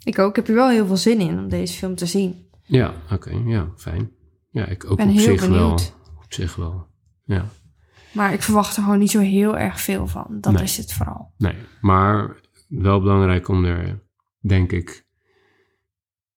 Ik 0.04 0.19
ook. 0.19 0.30
Ik 0.30 0.36
heb 0.36 0.48
er 0.48 0.56
wel 0.56 0.69
heel 0.69 0.86
veel 0.88 0.98
zin 0.98 1.19
in 1.19 1.39
om 1.39 1.50
deze 1.50 1.74
film 1.78 1.96
te 1.96 2.06
zien. 2.06 2.48
Ja, 2.63 2.93
oké, 3.12 3.32
ja, 3.46 3.72
fijn. 3.76 4.12
Ja, 4.54 4.66
ik 4.66 4.86
ook 4.92 4.98
ben 4.98 5.08
op 5.08 5.13
heel 5.13 5.22
zich 5.24 5.39
wel. 5.48 5.50
benieuwd. 5.50 5.96
Op 6.24 6.34
zich 6.34 6.56
wel. 6.56 6.88
Ja. 7.26 7.46
Maar 8.12 8.34
ik 8.34 8.42
verwacht 8.42 8.76
er 8.78 8.84
gewoon 8.84 9.00
niet 9.00 9.12
zo 9.12 9.20
heel 9.20 9.58
erg 9.58 9.82
veel 9.82 10.08
van. 10.08 10.26
Dat 10.30 10.54
Nee. 10.54 10.63
is 10.63 10.78
het 10.78 10.94
vooral. 10.94 11.34
Nee, 11.38 11.56
maar 11.82 12.36
wel 12.68 13.02
belangrijk 13.02 13.48
om 13.48 13.66
er, 13.66 14.04
denk 14.39 14.72
ik, 14.72 15.06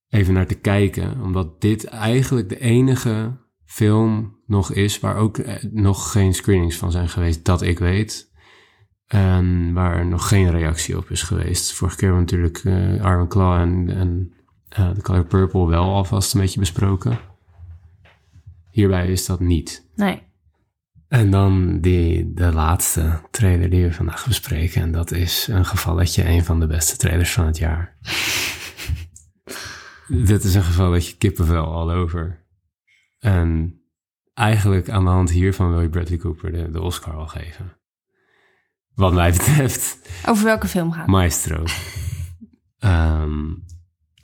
even 0.08 0.34
naar 0.34 0.46
te 0.46 0.54
kijken. 0.54 1.20
Omdat 1.22 1.60
dit 1.60 1.84
eigenlijk 1.84 2.48
de 2.48 2.60
enige 2.60 3.36
film 3.64 4.40
nog 4.46 4.72
is 4.72 5.00
waar 5.00 5.16
ook 5.16 5.38
eh, 5.38 5.62
nog 5.70 6.10
geen 6.12 6.34
screenings 6.34 6.76
van 6.76 6.90
zijn 6.92 7.08
geweest, 7.08 7.44
dat 7.44 7.62
ik 7.62 7.78
weet. 7.78 8.34
En 9.06 9.72
waar 9.72 9.96
er 9.96 10.06
nog 10.06 10.28
geen 10.28 10.50
reactie 10.50 10.96
op 10.96 11.10
is 11.10 11.22
geweest. 11.22 11.72
Vorige 11.72 11.96
keer 11.96 12.08
hebben 12.12 12.26
we 12.26 12.32
natuurlijk 12.36 12.64
eh 13.00 13.10
Iron 13.10 13.28
Claw 13.28 13.60
en, 13.60 13.90
en 13.90 14.32
eh, 14.68 14.90
The 14.90 15.02
Color 15.02 15.24
Purple 15.26 15.66
wel 15.66 15.84
alvast 15.94 16.34
een 16.34 16.40
beetje 16.40 16.60
besproken. 16.60 17.18
Hierbij 18.76 19.06
is 19.06 19.26
dat 19.26 19.40
niet. 19.40 19.88
Nee. 19.94 20.22
En 21.08 21.30
dan 21.30 21.80
die, 21.80 22.32
de 22.32 22.52
laatste 22.52 23.20
trailer 23.30 23.70
die 23.70 23.84
we 23.84 23.92
vandaag 23.92 24.26
bespreken. 24.26 24.82
En 24.82 24.92
dat 24.92 25.10
is 25.10 25.46
een 25.46 25.64
gevalletje, 25.64 26.28
een 26.28 26.44
van 26.44 26.60
de 26.60 26.66
beste 26.66 26.96
trailers 26.96 27.32
van 27.32 27.46
het 27.46 27.58
jaar. 27.58 27.96
Dit 30.32 30.44
is 30.44 30.54
een 30.54 30.62
gevalletje 30.62 31.16
kippenvel 31.16 31.64
al 31.64 31.90
over. 31.90 32.46
En 33.18 33.80
eigenlijk 34.34 34.88
aan 34.88 35.04
de 35.04 35.10
hand 35.10 35.30
hiervan 35.30 35.70
wil 35.70 35.80
je 35.80 35.88
Bradley 35.88 36.18
Cooper 36.18 36.52
de, 36.52 36.70
de 36.70 36.80
Oscar 36.80 37.14
al 37.14 37.26
geven. 37.26 37.76
Wat 38.94 39.12
mij 39.12 39.30
betreft, 39.30 39.98
Over 40.26 40.44
welke 40.44 40.68
film 40.68 40.90
gaat 40.92 41.00
het? 41.00 41.10
Maestro. 41.10 41.64
Ehm, 42.78 43.52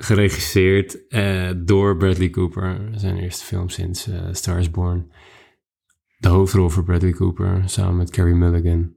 geregisseerd 0.04 1.06
eh, 1.08 1.50
door 1.56 1.96
Bradley 1.96 2.30
Cooper. 2.30 2.88
Zijn 2.94 3.16
eerste 3.18 3.44
film 3.44 3.68
sinds 3.68 4.06
eh 4.08 4.28
Star 4.32 4.58
is 4.58 4.70
Born. 4.70 5.12
De 6.18 6.28
hoofdrol 6.28 6.68
voor 6.68 6.84
Bradley 6.84 7.12
Cooper 7.12 7.62
samen 7.66 7.96
met 7.96 8.10
Carey 8.10 8.32
Mulligan. 8.34 8.94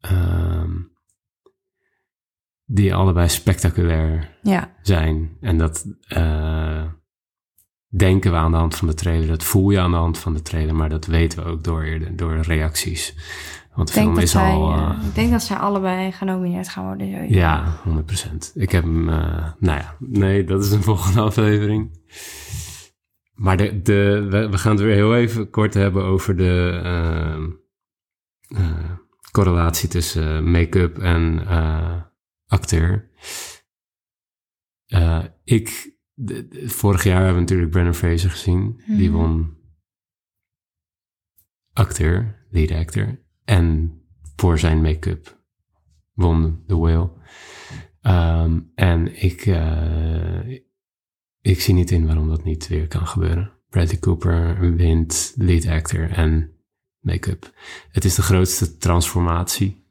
ehm, 0.00 0.72
die 2.64 2.94
allebei 2.94 3.28
spectaculair 3.28 4.38
Ja, 4.42 4.74
zijn. 4.82 5.36
En 5.40 5.58
dat 5.58 5.86
eh, 6.08 6.84
denken 7.88 8.30
we 8.30 8.36
aan 8.36 8.50
de 8.50 8.56
hand 8.56 8.76
van 8.76 8.88
de 8.88 8.94
trailer, 8.94 9.26
dat 9.28 9.44
voel 9.44 9.70
je 9.70 9.80
aan 9.80 9.90
de 9.90 9.96
hand 9.96 10.18
van 10.18 10.34
de 10.34 10.42
trailer, 10.42 10.74
maar 10.74 10.88
dat 10.88 11.06
weten 11.06 11.44
we 11.44 11.50
ook 11.50 11.64
door, 11.64 11.98
door 12.16 12.40
reacties. 12.40 13.14
Want 13.76 13.88
de 13.88 13.94
ik 13.94 14.00
denk, 14.00 14.06
film 14.06 14.14
dat 14.14 14.22
is 14.24 14.30
zij, 14.30 14.52
al. 14.52 14.72
eh, 14.74 14.90
eh, 15.00 15.06
ik 15.08 15.14
denk 15.14 15.30
dat 15.30 15.42
zij 15.42 15.56
allebei 15.56 16.12
genomineerd 16.12 16.68
gaan 16.68 16.84
worden. 16.84 17.06
sowieso. 17.12 17.34
ja, 17.34 17.80
100%. 17.84 18.52
Ik 18.54 18.70
heb 18.70 18.82
hem, 18.84 19.08
eh, 19.08 19.52
nou 19.58 19.78
ja, 19.80 19.96
nee, 19.98 20.44
dat 20.44 20.64
is 20.64 20.70
een 20.70 20.82
volgende 20.92 21.20
aflevering. 21.20 22.04
Maar 23.34 23.56
de, 23.56 23.82
de, 23.82 24.26
we, 24.30 24.48
we 24.48 24.58
gaan 24.58 24.72
het 24.72 24.80
weer 24.80 24.94
heel 24.94 25.16
even 25.16 25.50
kort 25.50 25.74
hebben 25.74 26.04
over 26.04 26.36
de 26.36 26.80
ehm, 26.84 27.50
eh, 28.62 28.90
correlatie 29.30 29.88
tussen 29.88 30.50
make-up 30.50 30.98
en 30.98 31.46
acteur. 32.46 33.10
Ik, 35.44 35.96
de- 36.14 36.48
de- 36.48 36.68
vorig 36.68 37.04
jaar 37.04 37.16
hebben 37.16 37.34
we 37.34 37.40
natuurlijk 37.40 37.70
Brendan 37.70 37.94
Fraser 37.94 38.30
gezien. 38.30 38.82
Die 38.86 39.08
Mhm. 39.10 39.18
won 39.18 39.56
acteur, 41.72 42.46
lead 42.50 42.70
actor. 42.70 43.24
En 43.46 44.00
voor 44.36 44.58
zijn 44.58 44.80
make-up 44.80 45.40
won 46.14 46.62
The 46.66 46.78
Whale. 46.78 47.10
Ehm, 48.00 48.60
en 48.74 49.22
ik, 49.22 49.46
eh, 49.46 50.48
ik 51.40 51.60
zie 51.60 51.74
niet 51.74 51.90
in 51.90 52.06
waarom 52.06 52.28
dat 52.28 52.44
niet 52.44 52.68
weer 52.68 52.88
kan 52.88 53.06
gebeuren. 53.06 53.52
Bradley 53.68 53.98
Cooper 53.98 54.60
wint 54.76 55.34
lead 55.36 55.66
actor 55.66 56.10
en 56.10 56.50
make-up. 57.00 57.52
Het 57.90 58.04
is 58.04 58.14
de 58.14 58.22
grootste 58.22 58.76
transformatie. 58.76 59.84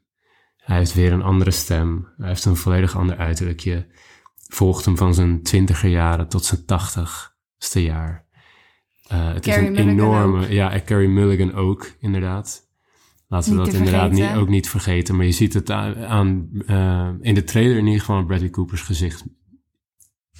Hij 0.56 0.76
heeft 0.76 0.94
weer 0.94 1.12
een 1.12 1.22
andere 1.22 1.50
stem. 1.50 2.08
Hij 2.16 2.28
heeft 2.28 2.44
een 2.44 2.56
volledig 2.56 2.96
ander 2.96 3.16
uiterlijkje. 3.16 3.86
Volgt 4.48 4.84
hem 4.84 4.96
van 4.96 5.14
zijn 5.14 5.42
twintiger 5.42 5.90
jaren 5.90 6.28
tot 6.28 6.44
zijn 6.44 6.64
tachtigste 6.64 7.82
jaar. 7.82 8.26
Eh, 9.08 9.32
het 9.32 9.46
is 9.46 9.56
een 9.56 9.62
Mulligan 9.62 9.88
enorme... 9.88 10.44
ook. 10.44 10.50
Ja, 10.50 10.72
en 10.72 10.84
Carrie 10.84 11.08
Mulligan 11.08 11.54
ook, 11.54 11.90
inderdaad. 11.98 12.65
Laten 13.28 13.50
we 13.50 13.56
dat 13.64 13.72
inderdaad 13.74 14.10
niet, 14.10 14.34
ook 14.36 14.48
niet 14.48 14.68
vergeten. 14.68 15.16
Maar 15.16 15.26
je 15.26 15.32
ziet 15.32 15.54
het 15.54 15.70
aan, 15.70 15.96
aan, 16.06 16.48
eh, 16.66 17.08
in 17.20 17.34
de 17.34 17.44
trailer 17.44 17.76
in 17.76 17.84
ieder 17.84 18.00
geval 18.00 18.16
aan 18.16 18.26
Bradley 18.26 18.50
Cooper's 18.50 18.80
gezicht 18.80 19.24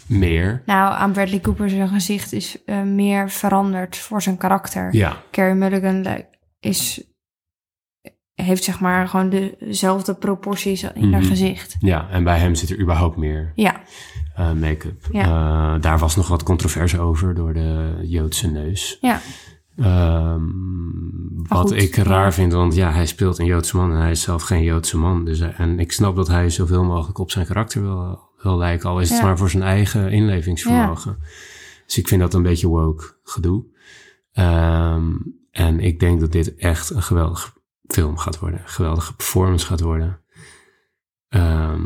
meer. 0.07 0.62
Nou, 0.66 0.94
aan 0.94 1.12
Bradley 1.12 1.40
Cooper 1.40 1.70
zijn 1.70 1.88
gezicht 1.88 2.33
is 2.33 2.64
eh, 2.64 2.83
meer 2.83 3.31
veranderd 3.31 3.96
voor 3.96 4.22
zijn 4.22 4.37
karakter. 4.37 4.94
Ja, 4.94 5.22
Carey 5.31 5.55
Mulligan 5.55 6.01
li- 6.03 6.25
is, 6.61 7.03
heeft 8.35 8.64
zeg 8.64 8.81
maar 8.81 9.09
gewoon 9.09 9.31
dezelfde 9.59 10.14
proporties 10.14 10.83
in 10.83 11.12
haar 11.12 11.20
Mhm. 11.20 11.31
gezicht. 11.31 11.77
ja, 11.81 12.09
en 12.11 12.25
bij 12.25 12.38
hem 12.38 12.55
zit 12.55 12.70
er 12.70 12.81
überhaupt 12.81 13.16
meer 13.16 13.53
Ja, 13.55 13.81
eh, 14.35 14.53
make-up. 14.53 15.09
Ja. 15.12 15.79
Daar 15.79 15.99
was 15.99 16.16
nog 16.16 16.29
wat 16.29 16.42
controverse 16.42 16.99
over 17.01 17.35
door 17.35 17.53
de 17.55 17.99
Joodse 18.03 18.51
neus. 18.51 18.99
ja, 19.01 19.20
Ehm, 19.77 20.43
wat 21.49 21.69
goed, 21.69 21.73
ik 21.83 21.97
raar 21.97 22.35
vind, 22.35 22.53
want 22.53 22.75
ja, 22.75 22.93
hij 22.93 23.07
speelt 23.07 23.39
een 23.39 23.47
Joodse 23.47 23.77
man 23.77 23.91
en 23.93 23.99
hij 24.01 24.11
is 24.11 24.21
zelf 24.21 24.43
geen 24.43 24.62
Joodse 24.62 24.99
man. 24.99 25.25
Dus, 25.25 25.39
hij- 25.39 25.53
en 25.55 25.79
ik 25.81 25.93
snap 25.93 26.17
dat 26.17 26.29
hij 26.29 26.51
zoveel 26.51 26.85
mogelijk 26.85 27.19
op 27.19 27.31
zijn 27.31 27.47
karakter 27.47 27.83
wil, 27.83 28.21
wil 28.43 28.57
lijken, 28.57 28.89
al 28.89 29.01
is 29.01 29.09
het 29.09 29.19
Ja. 29.19 29.25
maar 29.25 29.39
voor 29.39 29.51
zijn 29.51 29.62
eigen 29.62 30.11
inlevingsvermogen. 30.12 31.19
Dus 31.87 31.99
ik 31.99 32.09
vind 32.09 32.21
dat 32.21 32.35
een 32.35 32.43
beetje 32.43 32.67
woke 32.69 33.05
gedoe. 33.23 33.65
Ehm, 34.33 35.12
en 35.51 35.81
ik 35.81 36.01
denk 36.01 36.21
dat 36.21 36.33
dit 36.33 36.55
echt 36.55 36.91
een 36.91 37.03
geweldige 37.03 37.51
film 37.87 38.17
gaat 38.17 38.39
worden, 38.39 38.61
een 38.61 38.69
geweldige 38.69 39.15
performance 39.17 39.67
gaat 39.67 39.81
worden. 39.81 40.21
Ehm, 41.29 41.83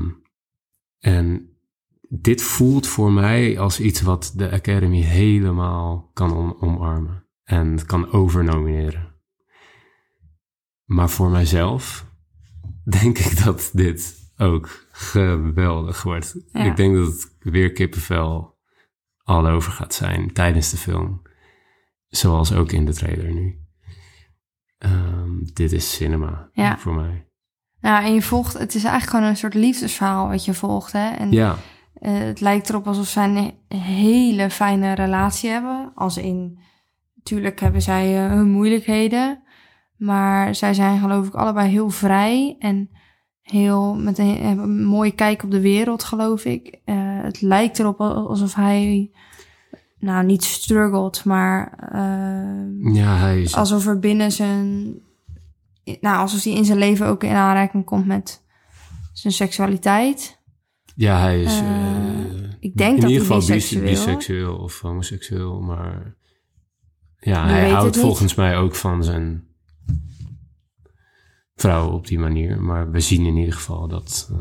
en 0.98 1.48
dit 2.08 2.42
voelt 2.42 2.86
voor 2.86 3.12
mij 3.12 3.58
als 3.58 3.80
iets 3.80 4.00
wat 4.00 4.32
de 4.36 4.50
Academy 4.50 5.00
helemaal 5.00 6.10
kan 6.12 6.32
om- 6.36 6.56
omarmen 6.60 7.24
en 7.50 7.86
kan 7.86 8.12
overnomineren. 8.12 9.14
Maar 10.84 11.08
voor 11.10 11.30
mijzelf 11.30 12.06
denk 12.84 13.18
ik 13.18 13.44
dat 13.44 13.70
dit 13.72 14.32
ook 14.36 14.86
geweldig 14.92 16.02
wordt. 16.02 16.36
Ja. 16.52 16.60
Ik 16.64 16.76
denk 16.76 16.94
dat 16.96 17.06
het 17.06 17.32
weer 17.40 17.72
kippenvel 17.72 18.58
al 19.22 19.46
over 19.46 19.72
gaat 19.72 19.94
zijn 19.94 20.32
tijdens 20.32 20.70
de 20.70 20.76
film. 20.76 21.22
Zoals 22.08 22.52
ook 22.52 22.72
in 22.72 22.84
de 22.84 22.94
trailer 22.94 23.32
nu. 23.34 23.58
Ehm, 24.78 25.30
dit 25.52 25.72
is 25.72 25.94
cinema 25.94 26.48
Ja. 26.52 26.78
voor 26.78 26.94
mij. 26.94 27.24
Nou, 27.80 28.04
en 28.04 28.14
je 28.14 28.22
volgt, 28.22 28.52
het 28.52 28.74
is 28.74 28.82
eigenlijk 28.84 29.10
gewoon 29.10 29.24
een 29.30 29.36
soort 29.36 29.54
liefdesverhaal 29.54 30.28
wat 30.28 30.44
je 30.44 30.54
volgt, 30.54 30.92
hè? 30.92 31.10
En 31.10 31.32
Ja, 31.32 31.56
eh, 31.94 32.18
het 32.18 32.40
lijkt 32.40 32.68
erop 32.68 32.86
alsof 32.86 33.06
zij 33.06 33.54
een 33.68 33.78
hele 33.78 34.50
fijne 34.50 34.92
relatie 34.92 35.50
hebben. 35.50 35.92
Als 35.94 36.16
in, 36.16 36.58
natuurlijk 37.24 37.60
hebben 37.60 37.82
zij 37.82 38.24
eh, 38.24 38.30
hun 38.32 38.50
moeilijkheden, 38.50 39.42
maar 39.96 40.54
zij 40.54 40.74
zijn 40.74 40.98
geloof 41.00 41.26
ik 41.26 41.34
allebei 41.34 41.68
heel 41.70 41.90
vrij 41.90 42.56
en 42.58 42.90
heel 43.42 43.94
met 43.94 44.18
een, 44.18 44.44
een 44.44 44.84
mooie 44.84 45.10
kijk 45.10 45.42
op 45.42 45.50
de 45.50 45.60
wereld, 45.60 46.04
geloof 46.04 46.44
ik. 46.44 46.80
Eh, 46.84 46.94
het 47.22 47.40
lijkt 47.40 47.78
erop 47.78 48.00
al- 48.00 48.28
alsof 48.28 48.54
hij, 48.54 49.10
nou, 49.98 50.24
niet 50.26 50.44
struggelt, 50.44 51.24
maar 51.24 51.72
eh, 51.92 52.94
ja 52.94 53.16
hij 53.16 53.42
is... 53.42 53.54
alsof 53.56 53.86
er 53.86 53.98
binnen 53.98 54.32
zijn, 54.32 54.94
nou, 56.00 56.16
alsof 56.18 56.42
hij 56.44 56.52
in 56.52 56.64
zijn 56.64 56.78
leven 56.78 57.06
ook 57.06 57.24
in 57.24 57.34
aanraking 57.34 57.84
komt 57.84 58.06
met 58.06 58.44
zijn 59.12 59.32
seksualiteit. 59.32 60.38
Ja, 60.96 61.18
hij 61.20 61.42
is. 61.42 61.60
Eh, 61.60 61.68
eh, 61.68 62.50
ik 62.60 62.76
denk 62.76 62.94
in 62.94 63.00
dat 63.00 63.10
ieder 63.10 63.26
hij 63.26 63.36
geval 63.36 63.36
bis- 63.36 63.46
biseksueel- 63.46 63.90
biseksueel 63.90 64.56
of 64.56 64.80
homoseksueel, 64.80 65.60
maar. 65.60 66.18
Ja, 67.20 67.46
Je 67.46 67.52
hij 67.52 67.70
houdt 67.70 67.96
volgens 67.98 68.34
mij 68.34 68.56
ook 68.56 68.74
van 68.74 69.04
zijn 69.04 69.44
vrouw 71.54 71.90
op 71.90 72.06
die 72.06 72.18
manier. 72.18 72.60
Maar 72.62 72.90
we 72.90 73.00
zien 73.00 73.26
in 73.26 73.36
ieder 73.36 73.54
geval 73.54 73.88
dat. 73.88 74.28
eh, 74.32 74.36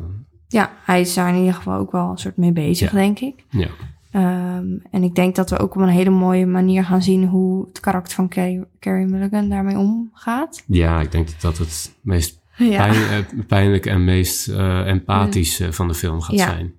Ja, 0.48 0.72
hij 0.86 1.02
is 1.02 1.14
daar 1.14 1.30
in 1.30 1.40
ieder 1.40 1.54
geval 1.54 1.80
ook 1.80 1.92
wel 1.92 2.10
een 2.10 2.18
soort 2.18 2.38
mee 2.38 2.52
bezig, 2.52 2.92
Ja. 2.92 2.98
denk 2.98 3.20
ik. 3.20 3.46
ja, 3.50 3.68
Ehm, 4.12 4.66
en 4.92 5.04
ik 5.04 5.16
denk 5.16 5.36
dat 5.36 5.50
we 5.50 5.58
ook 5.60 5.76
op 5.76 5.82
een 5.82 5.88
hele 5.88 6.10
mooie 6.10 6.46
manier 6.46 6.84
gaan 6.86 7.02
zien 7.02 7.26
hoe 7.28 7.66
het 7.68 7.80
karakter 7.80 8.14
van 8.16 8.28
Carrie, 8.30 8.64
Carrie 8.80 9.06
Mulligan 9.08 9.50
daarmee 9.50 9.78
omgaat. 9.78 10.64
ja, 10.68 11.02
ik 11.02 11.12
denk 11.12 11.28
dat 11.28 11.42
dat 11.42 11.58
het 11.58 11.96
meest 12.02 12.40
Ja, 12.56 12.78
pijn, 12.88 12.94
eh, 12.96 13.46
pijnlijk 13.48 13.86
en 13.86 14.04
meest 14.04 14.48
eh, 14.48 14.88
empathisch 14.88 15.62
van 15.70 15.88
de 15.88 15.94
film 15.94 16.22
gaat 16.22 16.36
Ja. 16.36 16.46
zijn. 16.46 16.74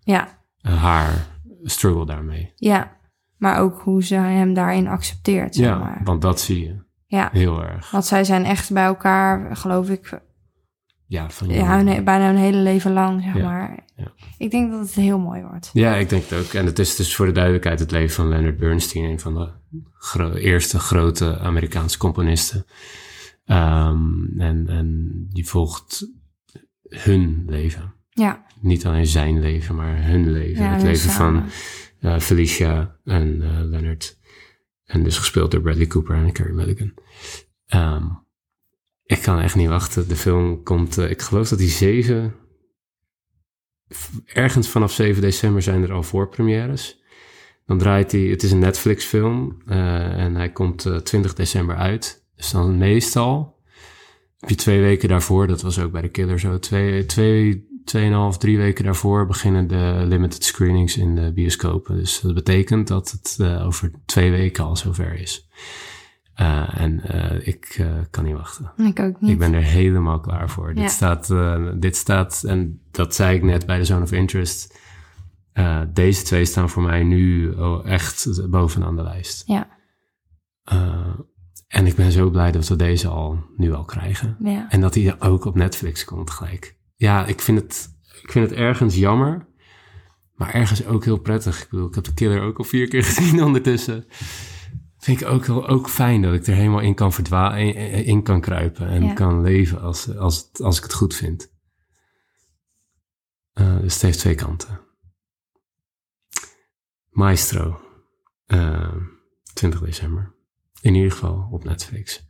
ja, 0.00 0.38
haar 0.60 1.26
struggle 1.62 2.06
daarmee. 2.06 2.52
ja. 2.56 3.00
Maar 3.42 3.58
ook 3.60 3.80
hoe 3.80 4.04
ze 4.04 4.14
hem 4.14 4.54
daarin 4.54 4.88
accepteert, 4.88 5.54
zeg 5.54 5.66
Ja, 5.66 5.78
maar. 5.78 6.00
want 6.04 6.22
dat 6.22 6.40
zie 6.40 6.64
je 6.64 6.76
Ja, 7.06 7.28
heel 7.32 7.62
erg. 7.64 7.90
want 7.90 8.04
zij 8.04 8.24
zijn 8.24 8.44
echt 8.44 8.72
bij 8.72 8.84
elkaar, 8.84 9.56
geloof 9.56 9.88
ik, 9.90 10.20
Ja, 11.06 11.30
van 11.30 11.48
ja, 11.48 11.76
hun, 11.84 12.04
bijna 12.04 12.26
hun 12.26 12.36
hele 12.36 12.56
leven 12.58 12.92
lang, 12.92 13.22
zeg 13.22 13.34
Ja, 13.34 13.44
maar. 13.44 13.78
ja. 13.96 14.12
Ik 14.38 14.50
denk 14.50 14.70
dat 14.70 14.80
het 14.80 14.94
heel 14.94 15.18
mooi 15.18 15.42
wordt. 15.42 15.70
Ja, 15.72 15.94
ik 15.94 16.08
denk 16.08 16.24
het 16.28 16.38
ook. 16.44 16.52
En 16.52 16.66
het 16.66 16.78
is 16.78 16.96
dus 16.96 17.16
voor 17.16 17.26
de 17.26 17.32
duidelijkheid 17.32 17.78
het 17.80 17.90
leven 17.90 18.14
van 18.14 18.28
Leonard 18.28 18.56
Bernstein, 18.56 19.04
een 19.04 19.20
van 19.20 19.34
de 19.34 19.50
gro- 19.92 20.32
eerste 20.34 20.78
grote 20.78 21.38
Amerikaanse 21.38 21.98
componisten. 21.98 22.64
Ehm, 23.44 24.40
en, 24.40 24.68
en 24.68 25.10
die 25.30 25.48
volgt 25.48 26.06
hun 26.88 27.42
leven. 27.46 27.94
Ja, 28.10 28.44
Niet 28.60 28.86
alleen 28.86 29.06
zijn 29.06 29.40
leven, 29.40 29.74
maar 29.74 30.04
hun 30.04 30.30
leven. 30.32 30.62
ja 30.64 30.70
het 30.70 30.82
hun 30.82 30.90
leven 30.90 31.10
samen. 31.10 31.40
van 31.42 31.50
eh, 32.02 32.18
Felicia 32.18 32.96
en 33.04 33.42
eh, 33.42 33.60
Leonard. 33.62 34.18
En 34.84 35.02
dus 35.02 35.18
gespeeld 35.18 35.50
door 35.50 35.60
Bradley 35.60 35.86
Cooper 35.86 36.16
en 36.16 36.32
Carey 36.32 36.52
Mulligan. 36.52 36.94
Ehm, 37.66 38.04
ik 39.04 39.22
kan 39.22 39.38
echt 39.38 39.54
niet 39.54 39.68
wachten. 39.68 40.08
De 40.08 40.16
film 40.16 40.62
komt, 40.62 40.98
eh, 40.98 41.10
ik 41.10 41.22
geloof 41.22 41.48
dat 41.48 41.58
die 41.58 41.68
zeven, 41.68 42.34
ergens 44.24 44.68
vanaf 44.68 44.92
7 44.92 45.22
december 45.22 45.62
zijn 45.62 45.82
er 45.82 45.92
al 45.92 46.02
voorpremières. 46.02 47.00
Dan 47.66 47.78
draait 47.78 48.12
hij, 48.12 48.20
het 48.20 48.42
is 48.42 48.52
een 48.52 48.58
Netflix 48.58 49.04
film 49.04 49.62
en 49.66 50.34
hij 50.34 50.52
komt 50.52 50.86
eh, 50.86 50.96
20 50.96 51.34
december 51.34 51.76
uit. 51.76 52.26
Dus 52.36 52.50
dan 52.50 52.78
meestal 52.78 53.60
heb 54.38 54.48
je 54.48 54.54
twee 54.54 54.80
weken 54.80 55.08
daarvoor, 55.08 55.46
dat 55.46 55.62
was 55.62 55.78
ook 55.78 55.92
bij 55.92 56.02
de 56.02 56.08
Killer 56.08 56.40
zo, 56.40 56.58
twee, 56.58 57.06
twee, 57.06 57.68
tweeënhalf, 57.84 58.38
drie 58.38 58.56
weken 58.56 58.84
daarvoor 58.84 59.26
beginnen 59.26 59.66
de 59.66 60.04
limited 60.06 60.44
screenings 60.44 60.96
in 60.96 61.14
de 61.14 61.32
bioscopen. 61.32 61.96
Dus 61.96 62.20
dat 62.20 62.34
betekent 62.34 62.88
dat 62.88 63.10
het 63.10 63.36
eh, 63.40 63.66
over 63.66 63.90
twee 64.04 64.30
weken 64.30 64.64
al 64.64 64.76
zover 64.76 65.14
is. 65.14 65.48
Eh, 66.34 66.80
en 66.80 67.00
eh, 67.00 67.46
ik 67.46 67.86
kan 68.10 68.24
niet 68.24 68.36
wachten. 68.36 68.72
Ik 68.76 69.00
ook 69.00 69.20
niet. 69.20 69.30
Ik 69.30 69.38
ben 69.38 69.52
er 69.52 69.62
helemaal 69.62 70.20
klaar 70.20 70.50
voor. 70.50 70.74
Ja. 70.74 70.80
Dit, 70.80 70.90
staat, 70.90 71.34
dit 71.80 71.96
staat, 71.96 72.42
en 72.46 72.80
dat 72.90 73.14
zei 73.14 73.36
ik 73.36 73.42
net 73.42 73.66
bij 73.66 73.78
de 73.78 73.84
Zone 73.84 74.02
of 74.02 74.12
Interest. 74.12 74.78
deze 75.92 76.22
twee 76.22 76.44
staan 76.44 76.70
voor 76.70 76.82
mij 76.82 77.02
nu 77.02 77.50
oh, 77.50 77.86
echt 77.86 78.50
bovenaan 78.50 78.96
de 78.96 79.02
lijst. 79.02 79.42
Ja. 79.46 79.68
En 81.68 81.86
ik 81.86 81.94
ben 81.94 82.12
zo 82.12 82.30
blij 82.30 82.52
dat 82.52 82.68
we 82.68 82.76
deze 82.76 83.08
al 83.08 83.44
nu 83.56 83.72
al 83.72 83.84
krijgen. 83.84 84.36
Ja. 84.38 84.66
En 84.70 84.80
dat 84.80 84.94
hij 84.94 85.20
ook 85.20 85.44
op 85.44 85.54
Netflix 85.54 86.04
komt 86.04 86.30
gelijk. 86.30 86.76
Ja, 87.02 87.26
ik 87.26 87.40
vind 87.40 87.60
het, 87.60 87.96
ik 88.22 88.32
vind 88.32 88.50
het 88.50 88.58
ergens 88.58 88.94
jammer. 88.96 89.46
Maar 90.34 90.54
ergens 90.54 90.84
ook 90.86 91.04
heel 91.04 91.18
prettig. 91.18 91.62
Ik 91.62 91.68
bedoel, 91.70 91.88
ik 91.88 91.94
heb 91.94 92.04
de 92.04 92.14
killer 92.14 92.42
ook 92.42 92.58
al 92.58 92.64
vier 92.64 92.88
keer 92.88 93.04
gezien 93.12 93.42
ondertussen. 93.42 94.04
Vind 94.98 95.20
ik 95.20 95.26
ook, 95.28 95.48
ook 95.48 95.88
fijn 95.88 96.22
dat 96.22 96.34
ik 96.34 96.46
er 96.46 96.54
helemaal 96.54 96.80
in 96.80 96.94
kan 96.94 97.12
verdwalen, 97.12 97.74
in, 98.04 98.22
kan 98.22 98.40
kruipen. 98.40 98.88
En 98.88 99.04
Ja. 99.04 99.12
kan 99.12 99.42
leven 99.42 99.80
als, 99.80 100.16
als, 100.16 100.36
het- 100.38 100.60
als 100.60 100.76
ik 100.76 100.82
het 100.82 100.92
goed 100.94 101.14
vind. 101.14 101.52
Eh, 103.52 103.80
dus 103.80 103.92
het 103.92 104.02
heeft 104.02 104.18
twee 104.18 104.34
kanten. 104.34 104.80
Maestro. 107.10 107.80
eh, 108.46 108.94
20 109.54 109.80
december. 109.80 110.34
In 110.80 110.94
ieder 110.94 111.10
geval 111.12 111.48
op 111.50 111.64
Netflix. 111.64 112.26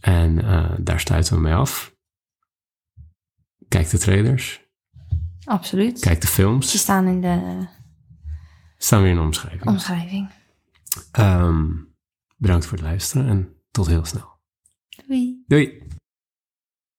En 0.00 0.38
eh, 0.44 0.70
daar 0.78 1.00
sluiten 1.00 1.34
we 1.34 1.40
mee 1.40 1.54
af. 1.54 1.96
Kijk 3.68 3.90
de 3.90 3.98
trailers. 3.98 4.66
Absoluut. 5.44 6.00
Kijk 6.00 6.20
de 6.20 6.26
Ze 6.26 6.32
films. 6.32 6.78
staan 6.78 7.06
in 7.06 7.20
de 7.20 7.66
Staan 8.78 9.00
weer 9.00 9.10
in 9.10 9.16
de 9.16 9.22
omschrijving. 9.22 9.66
omschrijving. 9.66 10.30
Ehm, 11.12 11.66
bedankt 12.36 12.66
voor 12.66 12.76
het 12.78 12.86
luisteren 12.86 13.28
en 13.28 13.52
tot 13.70 13.86
heel 13.86 14.04
snel. 14.04 14.36
Doei. 15.06 15.44
Doei! 15.46 15.86